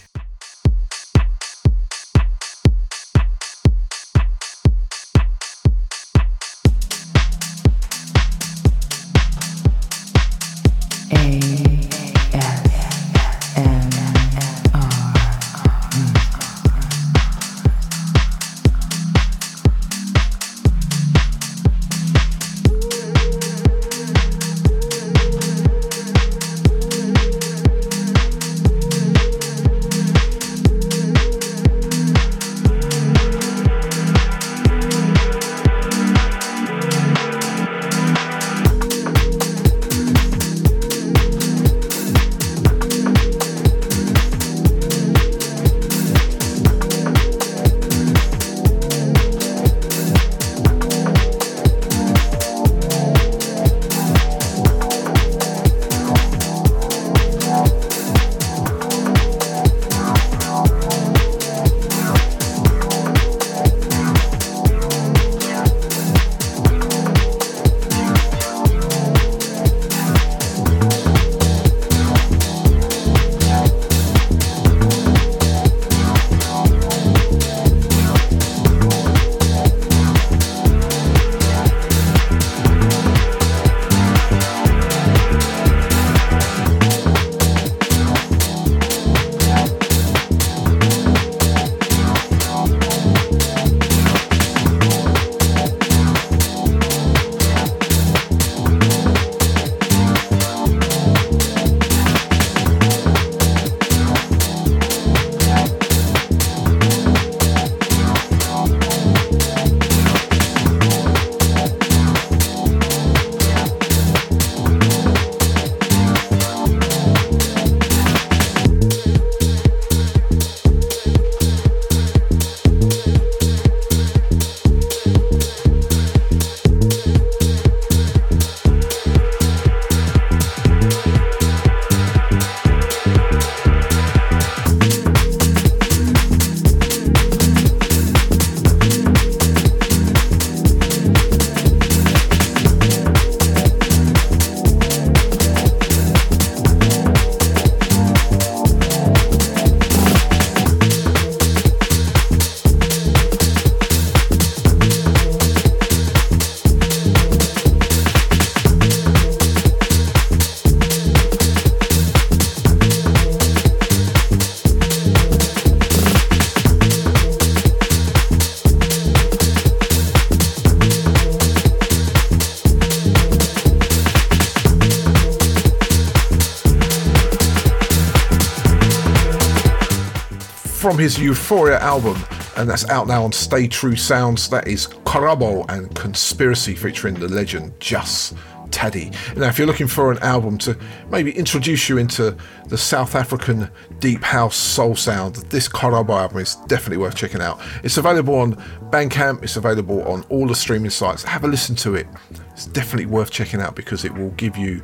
His 181.01 181.19
Euphoria 181.19 181.79
album, 181.79 182.23
and 182.57 182.69
that's 182.69 182.87
out 182.91 183.09
now 183.09 183.25
on 183.25 183.33
Stay 183.33 183.67
True 183.67 183.97
Sounds. 183.97 184.51
That 184.51 184.69
is 184.69 184.87
Karabo 184.87 185.65
and 185.71 185.93
Conspiracy 185.97 186.75
featuring 186.75 187.15
the 187.15 187.27
legend 187.27 187.73
Just 187.81 188.35
Teddy. 188.71 189.11
Now, 189.35 189.49
if 189.49 189.57
you're 189.57 189.67
looking 189.67 189.87
for 189.87 190.13
an 190.13 190.19
album 190.19 190.59
to 190.59 190.77
maybe 191.11 191.33
introduce 191.33 191.89
you 191.89 191.97
into 191.97 192.37
the 192.67 192.77
South 192.77 193.15
African 193.15 193.71
deep 193.99 194.23
house 194.23 194.57
soul 194.57 194.95
sound, 194.95 195.37
this 195.49 195.69
Karabo 195.69 196.21
album 196.21 196.39
is 196.39 196.57
definitely 196.67 196.99
worth 196.99 197.15
checking 197.15 197.41
out. 197.41 197.59
It's 197.83 197.97
available 197.97 198.35
on 198.35 198.57
Bandcamp, 198.91 199.43
it's 199.43 199.57
available 199.57 200.03
on 200.03 200.25
all 200.29 200.47
the 200.47 200.55
streaming 200.55 200.91
sites. 200.91 201.23
Have 201.25 201.45
a 201.45 201.49
listen 201.49 201.77
to 201.77 201.95
it. 201.95 202.07
It's 202.53 202.67
definitely 202.67 203.07
worth 203.07 203.31
checking 203.31 203.63
out 203.63 203.75
because 203.75 204.05
it 204.05 204.13
will 204.13 204.31
give 204.33 204.57
you 204.59 204.83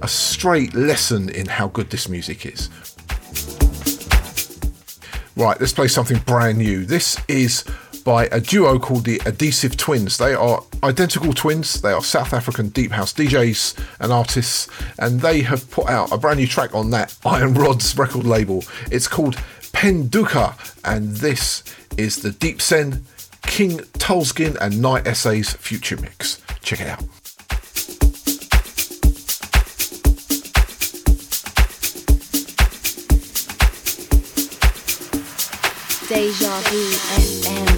a 0.00 0.06
straight 0.06 0.74
lesson 0.74 1.28
in 1.28 1.46
how 1.46 1.66
good 1.68 1.90
this 1.90 2.08
music 2.08 2.46
is. 2.46 2.70
Right, 5.36 5.60
let's 5.60 5.74
play 5.74 5.88
something 5.88 6.16
brand 6.20 6.56
new. 6.56 6.86
This 6.86 7.18
is 7.28 7.62
by 8.06 8.24
a 8.32 8.40
duo 8.40 8.78
called 8.78 9.04
the 9.04 9.20
Adhesive 9.26 9.76
Twins. 9.76 10.16
They 10.16 10.32
are 10.32 10.64
identical 10.82 11.34
twins. 11.34 11.82
They 11.82 11.92
are 11.92 12.02
South 12.02 12.32
African 12.32 12.70
deep 12.70 12.90
house 12.90 13.12
DJs 13.12 13.78
and 14.00 14.14
artists, 14.14 14.66
and 14.98 15.20
they 15.20 15.42
have 15.42 15.70
put 15.70 15.90
out 15.90 16.10
a 16.10 16.16
brand 16.16 16.38
new 16.38 16.46
track 16.46 16.74
on 16.74 16.88
that 16.92 17.14
Iron 17.26 17.52
Rods 17.52 17.98
record 17.98 18.24
label. 18.24 18.64
It's 18.90 19.08
called 19.08 19.36
Penduka, 19.74 20.54
and 20.86 21.14
this 21.16 21.62
is 21.98 22.22
the 22.22 22.30
Deep 22.30 22.62
Sen, 22.62 23.04
King 23.42 23.80
Tulskin, 23.98 24.56
and 24.58 24.80
Night 24.80 25.06
Essays 25.06 25.52
future 25.52 25.98
mix. 25.98 26.40
Check 26.62 26.80
it 26.80 26.86
out. 26.86 27.04
Deja 36.08 36.60
Vu 36.70 36.78
FM. 37.18 37.75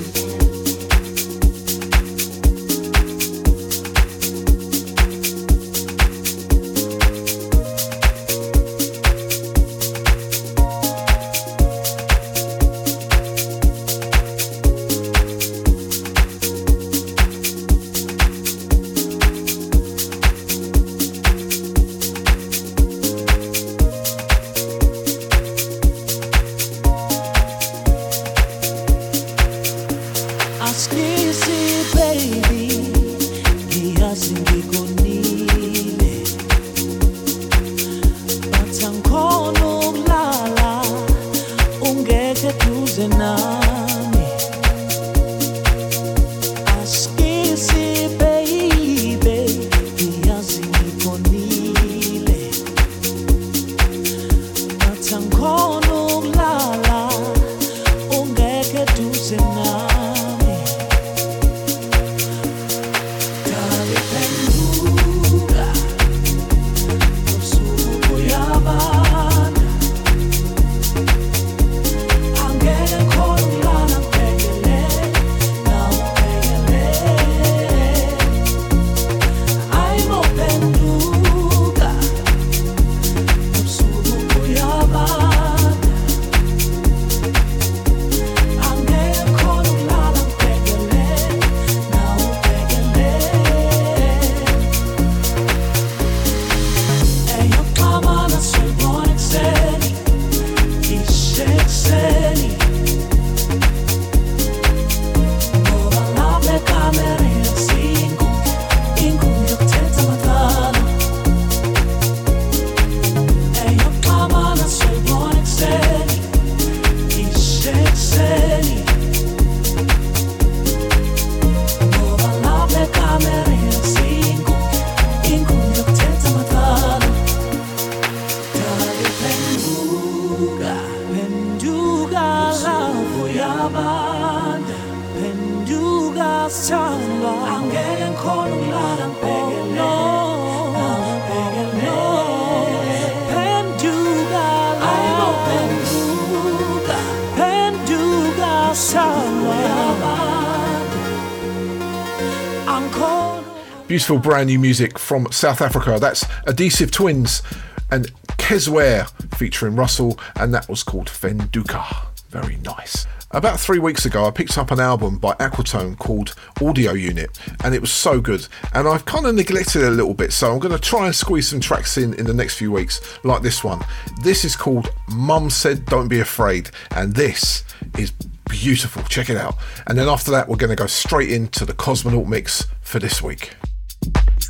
Beautiful 153.88 154.18
brand 154.18 154.48
new 154.48 154.58
music 154.58 154.98
from 154.98 155.32
South 155.32 155.62
Africa. 155.62 155.96
That's 155.98 156.22
Adhesive 156.46 156.90
Twins 156.90 157.42
and 157.90 158.12
Kesware 158.36 159.08
featuring 159.34 159.76
Russell, 159.76 160.18
and 160.36 160.52
that 160.52 160.68
was 160.68 160.82
called 160.82 161.06
Fenduka. 161.06 162.06
Very 162.28 162.56
nice. 162.56 163.06
About 163.30 163.58
three 163.58 163.78
weeks 163.78 164.04
ago, 164.04 164.26
I 164.26 164.30
picked 164.30 164.58
up 164.58 164.70
an 164.70 164.78
album 164.78 165.16
by 165.16 165.32
Aquatone 165.36 165.96
called 165.96 166.34
Audio 166.60 166.92
Unit, 166.92 167.38
and 167.64 167.74
it 167.74 167.80
was 167.80 167.90
so 167.90 168.20
good. 168.20 168.46
And 168.74 168.86
I've 168.86 169.06
kind 169.06 169.24
of 169.24 169.34
neglected 169.34 169.82
it 169.82 169.88
a 169.88 169.90
little 169.90 170.12
bit, 170.12 170.34
so 170.34 170.52
I'm 170.52 170.58
going 170.58 170.74
to 170.74 170.78
try 170.78 171.06
and 171.06 171.14
squeeze 171.14 171.48
some 171.48 171.60
tracks 171.60 171.96
in 171.96 172.12
in 172.12 172.26
the 172.26 172.34
next 172.34 172.56
few 172.56 172.70
weeks, 172.70 173.00
like 173.24 173.40
this 173.40 173.64
one. 173.64 173.82
This 174.22 174.44
is 174.44 174.54
called 174.54 174.90
Mum 175.08 175.48
Said 175.48 175.86
Don't 175.86 176.08
Be 176.08 176.20
Afraid, 176.20 176.70
and 176.90 177.14
this 177.14 177.64
is 177.96 178.10
beautiful. 178.50 179.02
Check 179.04 179.30
it 179.30 179.38
out. 179.38 179.56
And 179.86 179.96
then 179.96 180.10
after 180.10 180.30
that, 180.32 180.46
we're 180.46 180.56
going 180.56 180.76
to 180.76 180.76
go 180.76 180.86
straight 180.86 181.30
into 181.30 181.64
the 181.64 181.72
Cosmonaut 181.72 182.26
mix 182.26 182.66
for 182.82 182.98
this 182.98 183.22
week. 183.22 183.54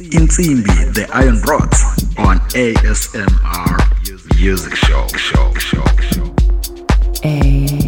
Insimbi, 0.01 0.95
the 0.95 1.09
Iron 1.13 1.41
Rods 1.43 1.83
on 2.19 2.39
ASMR 2.55 4.39
Music 4.39 4.77
Show. 4.77 5.09
Show. 5.09 5.53
Show. 5.55 5.85
Show. 6.01 6.35
I 7.25 7.88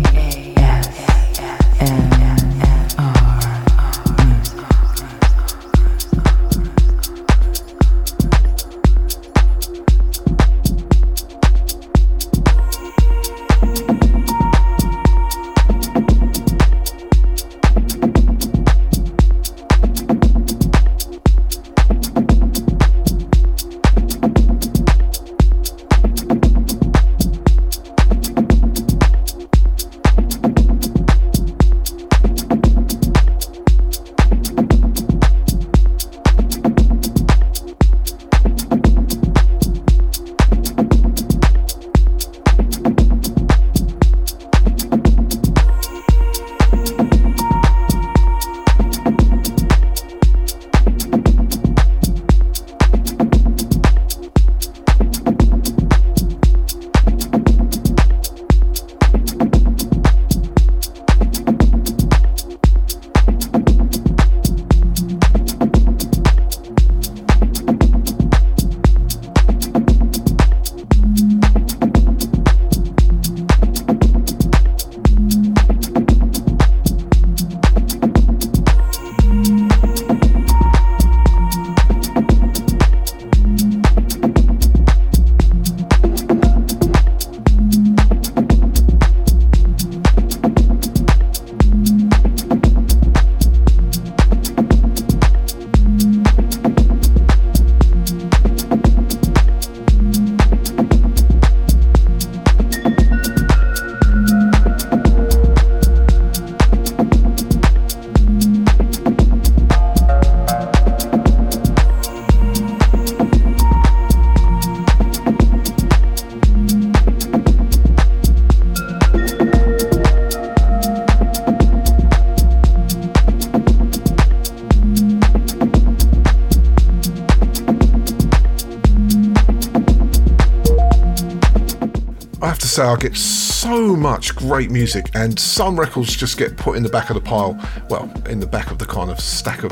I 132.90 132.96
get 132.96 133.16
so 133.16 133.94
much 133.94 134.34
great 134.34 134.72
music, 134.72 135.10
and 135.14 135.38
some 135.38 135.78
records 135.78 136.16
just 136.16 136.36
get 136.36 136.56
put 136.56 136.76
in 136.76 136.82
the 136.82 136.88
back 136.88 137.08
of 137.08 137.14
the 137.14 137.20
pile. 137.20 137.56
Well, 137.88 138.12
in 138.28 138.40
the 138.40 138.48
back 138.48 138.72
of 138.72 138.78
the 138.78 138.84
kind 138.84 139.12
of 139.12 139.20
stack 139.20 139.62
of 139.62 139.70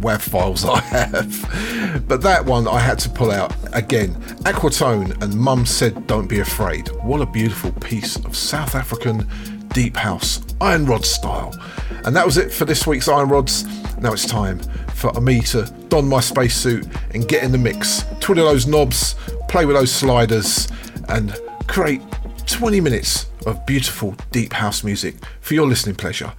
WAV 0.00 0.22
files 0.22 0.64
I 0.64 0.80
have. 0.80 2.08
But 2.08 2.22
that 2.22 2.46
one 2.46 2.66
I 2.66 2.78
had 2.78 2.98
to 3.00 3.10
pull 3.10 3.30
out 3.30 3.54
again. 3.74 4.14
Aquatone 4.44 5.22
and 5.22 5.34
Mum 5.34 5.66
Said 5.66 6.06
Don't 6.06 6.28
Be 6.28 6.38
Afraid. 6.38 6.88
What 7.02 7.20
a 7.20 7.26
beautiful 7.26 7.72
piece 7.72 8.16
of 8.16 8.34
South 8.34 8.74
African 8.74 9.28
deep 9.74 9.94
house, 9.94 10.40
iron 10.62 10.86
rod 10.86 11.04
style. 11.04 11.54
And 12.06 12.16
that 12.16 12.24
was 12.24 12.38
it 12.38 12.50
for 12.50 12.64
this 12.64 12.86
week's 12.86 13.06
Iron 13.06 13.28
Rods. 13.28 13.64
Now 13.98 14.14
it's 14.14 14.26
time 14.26 14.60
for 14.94 15.12
me 15.20 15.40
to 15.42 15.70
don 15.90 16.08
my 16.08 16.20
spacesuit 16.20 16.86
and 17.12 17.28
get 17.28 17.44
in 17.44 17.52
the 17.52 17.58
mix, 17.58 18.06
twiddle 18.20 18.46
those 18.46 18.66
knobs, 18.66 19.14
play 19.50 19.66
with 19.66 19.76
those 19.76 19.92
sliders, 19.92 20.68
and 21.10 21.36
create 21.66 22.00
20 22.56 22.80
minutes 22.80 23.26
of 23.44 23.66
beautiful 23.66 24.16
deep 24.30 24.54
house 24.54 24.82
music 24.82 25.16
for 25.42 25.52
your 25.52 25.66
listening 25.66 25.94
pleasure. 25.94 26.32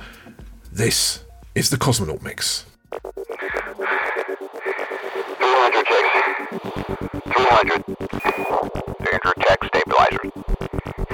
This 0.71 1.23
is 1.53 1.69
the 1.69 1.77
Cosmonaut 1.77 2.23
Mix. 2.23 2.65
200 2.91 3.13
checks. 5.85 6.09
200. 7.21 7.85
Danger 7.85 9.33
check 9.45 9.61
stabilizer. 9.69 10.25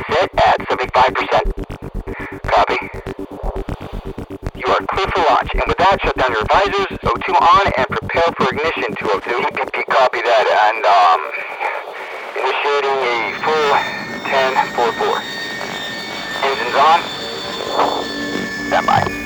Set 0.07 0.31
at 0.39 0.59
75%. 0.71 1.51
Copy. 2.47 2.79
You 4.55 4.67
are 4.71 4.79
clear 4.87 5.07
for 5.11 5.23
launch, 5.27 5.51
and 5.51 5.63
with 5.67 5.79
that, 5.79 5.99
shut 6.01 6.15
down 6.15 6.31
your 6.31 6.45
visors, 6.47 6.87
O2 7.03 7.27
on, 7.41 7.73
and 7.75 7.87
prepare 7.87 8.31
for 8.37 8.47
ignition, 8.55 8.95
202. 8.95 9.83
Copy 9.91 10.21
that, 10.21 10.47
and, 10.63 10.85
um, 10.87 11.19
initiating 12.39 13.03
a 13.03 13.33
full 13.43 14.02
10-4-4. 14.23 15.21
Engines 16.43 16.75
on. 16.75 16.99
Stand. 18.67 19.23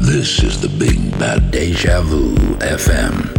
This 0.00 0.42
is 0.42 0.60
the 0.60 0.68
Big 0.68 0.98
Bad 1.18 1.50
Deja 1.50 2.00
Vu 2.02 2.34
FM 2.58 3.30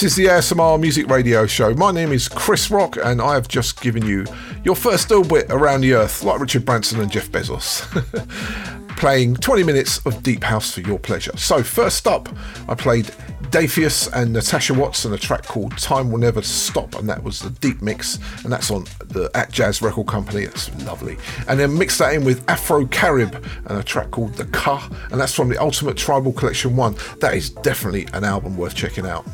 This 0.00 0.12
is 0.12 0.16
the 0.16 0.32
ASMR 0.32 0.80
Music 0.80 1.10
Radio 1.10 1.46
Show. 1.46 1.74
My 1.74 1.92
name 1.92 2.10
is 2.10 2.26
Chris 2.26 2.70
Rock, 2.70 2.96
and 2.96 3.20
I 3.20 3.34
have 3.34 3.48
just 3.48 3.82
given 3.82 4.02
you 4.06 4.24
your 4.64 4.74
first 4.74 5.10
little 5.10 5.26
bit 5.26 5.50
around 5.50 5.82
the 5.82 5.92
earth, 5.92 6.22
like 6.22 6.40
Richard 6.40 6.64
Branson 6.64 7.00
and 7.00 7.12
Jeff 7.12 7.30
Bezos. 7.30 7.84
Playing 8.96 9.36
20 9.36 9.62
minutes 9.62 9.98
of 10.06 10.22
Deep 10.22 10.42
House 10.42 10.72
for 10.72 10.80
your 10.80 10.98
pleasure. 10.98 11.36
So, 11.36 11.62
first 11.62 12.06
up, 12.06 12.30
I 12.66 12.74
played 12.74 13.12
Dafius 13.50 14.10
and 14.14 14.32
Natasha 14.32 14.72
Watts 14.72 15.04
a 15.04 15.18
track 15.18 15.44
called 15.44 15.76
Time 15.76 16.10
Will 16.10 16.18
Never 16.18 16.40
Stop, 16.40 16.94
and 16.94 17.06
that 17.08 17.22
was 17.22 17.40
the 17.40 17.50
deep 17.50 17.82
mix, 17.82 18.18
and 18.44 18.50
that's 18.50 18.70
on 18.70 18.84
the 19.04 19.28
Atjazz 19.34 19.82
Record 19.82 20.06
Company. 20.06 20.44
It's 20.44 20.72
lovely. 20.84 21.18
And 21.46 21.60
then 21.60 21.76
mix 21.76 21.98
that 21.98 22.14
in 22.14 22.24
with 22.24 22.48
Afro 22.48 22.86
Carib 22.86 23.34
and 23.66 23.78
a 23.78 23.82
track 23.82 24.12
called 24.12 24.32
The 24.34 24.46
Ka, 24.46 24.88
and 25.10 25.20
that's 25.20 25.34
from 25.34 25.50
the 25.50 25.60
Ultimate 25.60 25.98
Tribal 25.98 26.32
Collection 26.32 26.74
1. 26.74 26.96
That 27.20 27.34
is 27.34 27.50
definitely 27.50 28.06
an 28.14 28.24
album 28.24 28.56
worth 28.56 28.74
checking 28.74 29.04
out. 29.04 29.26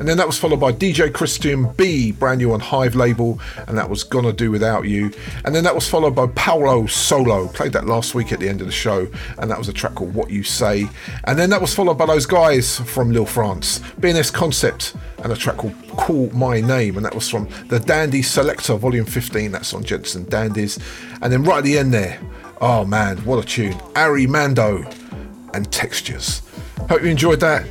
And 0.00 0.08
then 0.08 0.16
that 0.16 0.26
was 0.26 0.38
followed 0.38 0.60
by 0.60 0.72
DJ 0.72 1.12
Christian 1.12 1.70
B, 1.74 2.10
brand 2.10 2.38
new 2.38 2.52
on 2.52 2.60
Hive 2.60 2.94
label, 2.94 3.38
and 3.68 3.76
that 3.76 3.90
was 3.90 4.02
Gonna 4.02 4.32
Do 4.32 4.50
Without 4.50 4.86
You. 4.86 5.12
And 5.44 5.54
then 5.54 5.62
that 5.64 5.74
was 5.74 5.86
followed 5.86 6.14
by 6.14 6.26
Paolo 6.28 6.86
Solo, 6.86 7.48
played 7.48 7.74
that 7.74 7.86
last 7.86 8.14
week 8.14 8.32
at 8.32 8.40
the 8.40 8.48
end 8.48 8.62
of 8.62 8.66
the 8.66 8.72
show, 8.72 9.06
and 9.36 9.50
that 9.50 9.58
was 9.58 9.68
a 9.68 9.74
track 9.74 9.96
called 9.96 10.14
What 10.14 10.30
You 10.30 10.42
Say. 10.42 10.88
And 11.24 11.38
then 11.38 11.50
that 11.50 11.60
was 11.60 11.74
followed 11.74 11.98
by 11.98 12.06
those 12.06 12.24
guys 12.24 12.78
from 12.78 13.12
Lille 13.12 13.26
France, 13.26 13.80
BNS 14.00 14.32
Concept, 14.32 14.96
and 15.22 15.34
a 15.34 15.36
track 15.36 15.58
called 15.58 15.74
Call 15.98 16.30
My 16.30 16.62
Name, 16.62 16.96
and 16.96 17.04
that 17.04 17.14
was 17.14 17.28
from 17.28 17.46
the 17.68 17.78
Dandy 17.78 18.22
Selector 18.22 18.76
Volume 18.76 19.04
15, 19.04 19.52
that's 19.52 19.74
on 19.74 19.84
Jensen 19.84 20.24
Dandies. 20.24 20.78
And 21.20 21.30
then 21.30 21.44
right 21.44 21.58
at 21.58 21.64
the 21.64 21.76
end 21.76 21.92
there, 21.92 22.18
oh 22.62 22.86
man, 22.86 23.18
what 23.26 23.38
a 23.38 23.46
tune, 23.46 23.78
Ari 23.96 24.26
Mando 24.26 24.82
and 25.52 25.70
Textures. 25.70 26.40
Hope 26.88 27.02
you 27.02 27.08
enjoyed 27.10 27.40
that. 27.40 27.66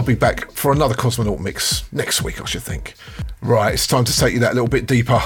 I'll 0.00 0.06
be 0.06 0.14
back 0.14 0.50
for 0.52 0.72
another 0.72 0.94
Cosmonaut 0.94 1.40
mix 1.40 1.84
next 1.92 2.22
week, 2.22 2.40
I 2.40 2.46
should 2.46 2.62
think. 2.62 2.94
Right, 3.42 3.74
it's 3.74 3.86
time 3.86 4.04
to 4.04 4.16
take 4.16 4.32
you 4.32 4.40
that 4.40 4.54
little 4.54 4.66
bit 4.66 4.86
deeper. 4.86 5.20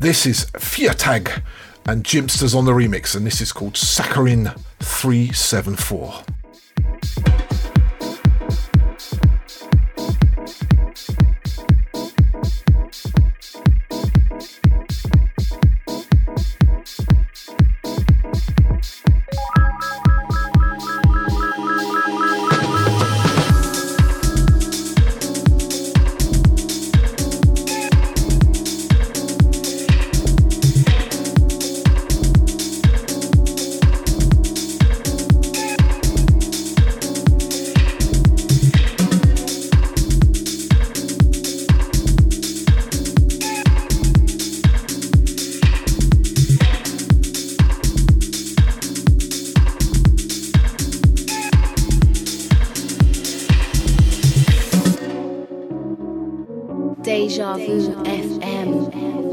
This 0.00 0.24
is 0.24 0.46
Fiatag 0.52 1.42
and 1.84 2.02
Jimpsters 2.04 2.56
on 2.56 2.64
the 2.64 2.72
remix, 2.72 3.14
and 3.14 3.26
this 3.26 3.42
is 3.42 3.52
called 3.52 3.74
Saccharin 3.74 4.58
374. 4.80 6.33
Deja 57.04 57.52
Vu 57.58 57.92
FM. 58.06 59.23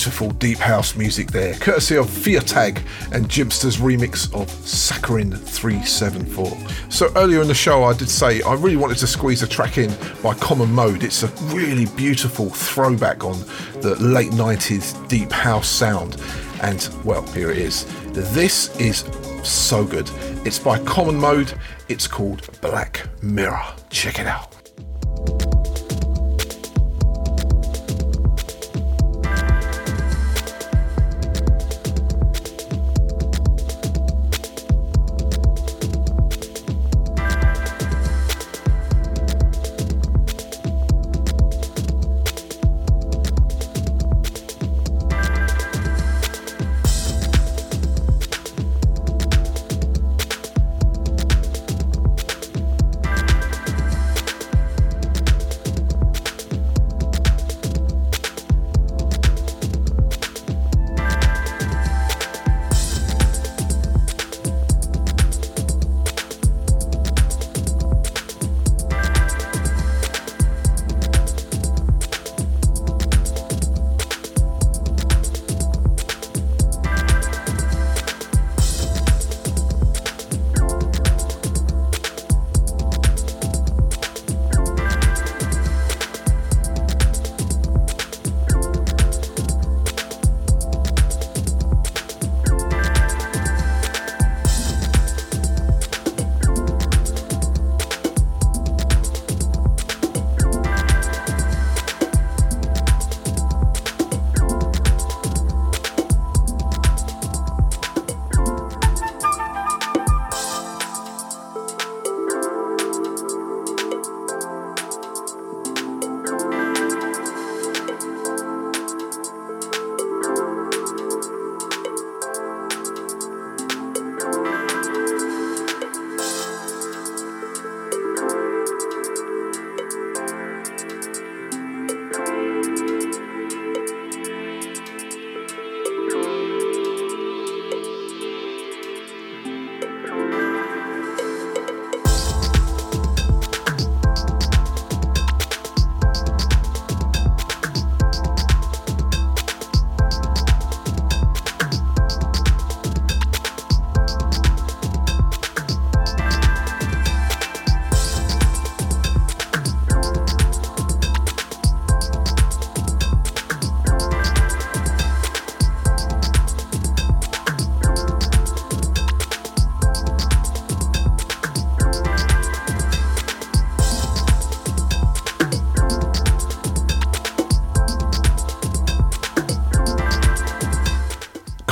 Beautiful 0.00 0.30
deep 0.30 0.56
house 0.56 0.96
music 0.96 1.30
there, 1.30 1.52
courtesy 1.56 1.94
of 1.94 2.06
Fiatag 2.06 2.78
and 3.12 3.28
Jimpster's 3.28 3.76
remix 3.76 4.32
of 4.32 4.48
Saccharin 4.48 5.38
374. 5.38 6.56
So 6.88 7.12
earlier 7.16 7.42
in 7.42 7.48
the 7.48 7.54
show, 7.54 7.84
I 7.84 7.92
did 7.92 8.08
say 8.08 8.40
I 8.40 8.54
really 8.54 8.78
wanted 8.78 8.96
to 8.96 9.06
squeeze 9.06 9.42
a 9.42 9.46
track 9.46 9.76
in 9.76 9.94
by 10.22 10.32
Common 10.32 10.72
Mode. 10.72 11.04
It's 11.04 11.22
a 11.22 11.26
really 11.54 11.84
beautiful 11.98 12.48
throwback 12.48 13.24
on 13.24 13.40
the 13.82 13.94
late 14.00 14.30
90s 14.30 15.06
deep 15.06 15.30
house 15.30 15.68
sound. 15.68 16.16
And 16.62 16.88
well, 17.04 17.20
here 17.32 17.50
it 17.50 17.58
is. 17.58 17.84
This 18.14 18.74
is 18.80 19.04
so 19.46 19.84
good. 19.84 20.10
It's 20.46 20.58
by 20.58 20.78
Common 20.84 21.16
Mode. 21.16 21.52
It's 21.90 22.06
called 22.06 22.48
Black 22.62 23.06
Mirror. 23.22 23.66
Check 23.90 24.18
it 24.18 24.26
out. 24.26 24.49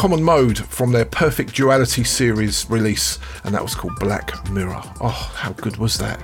Common 0.08 0.24
Mode 0.24 0.58
from 0.58 0.90
their 0.90 1.04
Perfect 1.04 1.54
Duality 1.54 2.02
series 2.02 2.64
release, 2.70 3.18
and 3.44 3.54
that 3.54 3.62
was 3.62 3.74
called 3.74 3.92
Black 4.00 4.50
Mirror. 4.50 4.80
Oh, 5.02 5.32
how 5.36 5.52
good 5.52 5.76
was 5.76 5.98
that? 5.98 6.18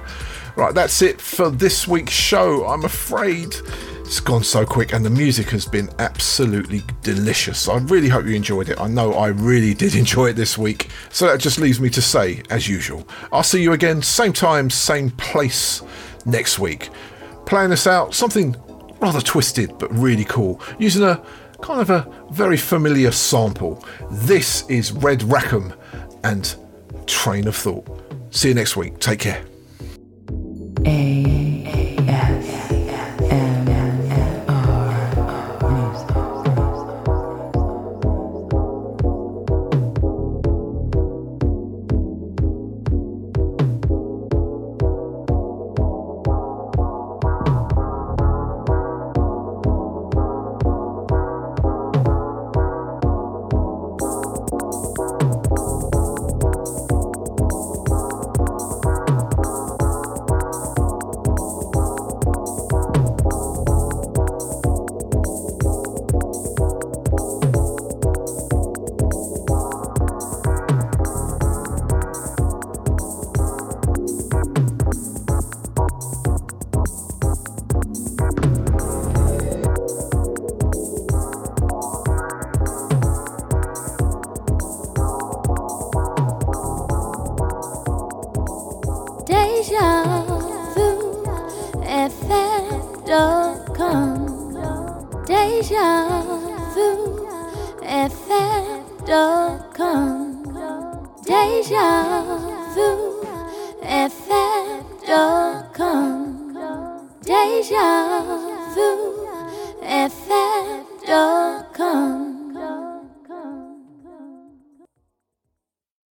Right, 0.57 0.75
that's 0.75 1.03
it 1.03 1.21
for 1.21 1.51
this 1.51 1.87
week's 1.87 2.15
show. 2.15 2.67
I'm 2.67 2.87
afraid 2.87 3.55
it's 4.01 4.21
gone 4.21 4.43
so 4.43 4.65
quick, 4.65 4.95
and 4.95 5.05
the 5.05 5.11
music 5.11 5.51
has 5.51 5.67
been 5.67 5.91
absolutely 5.99 6.81
delicious. 7.03 7.69
I 7.69 7.77
really 7.77 8.09
hope 8.09 8.25
you 8.25 8.35
enjoyed 8.35 8.71
it. 8.71 8.81
I 8.81 8.89
know 8.89 9.13
I 9.13 9.27
really 9.27 9.75
did 9.75 9.95
enjoy 9.97 10.29
it 10.31 10.33
this 10.37 10.57
week. 10.57 10.89
So 11.11 11.27
that 11.27 11.39
just 11.39 11.59
leaves 11.59 11.79
me 11.79 11.91
to 11.91 12.01
say, 12.01 12.43
as 12.49 12.67
usual, 12.67 13.07
I'll 13.33 13.43
see 13.43 13.63
you 13.63 13.75
again, 13.75 14.01
same 14.01 14.33
time, 14.33 14.71
same 14.71 15.11
place 15.11 15.83
next 16.25 16.59
week. 16.59 16.89
Playing 17.45 17.69
this 17.69 17.87
out, 17.87 18.15
something 18.15 18.57
rather 19.03 19.21
twisted 19.21 19.77
but 19.79 19.93
really 19.93 20.25
cool, 20.25 20.63
using 20.79 21.03
a 21.03 21.23
kind 21.61 21.83
of 21.83 21.91
a 21.91 22.14
very 22.35 22.57
familiar 22.57 23.13
sample. 23.13 23.83
This 24.11 24.69
is 24.69 24.91
Red 24.91 25.23
Rackham 25.23 25.73
and 26.25 26.57
Train 27.07 27.47
of 27.47 27.55
Thought. 27.55 27.87
See 28.31 28.49
you 28.49 28.55
next 28.55 28.77
week. 28.77 28.99
Take 28.99 29.21
care. 29.21 29.54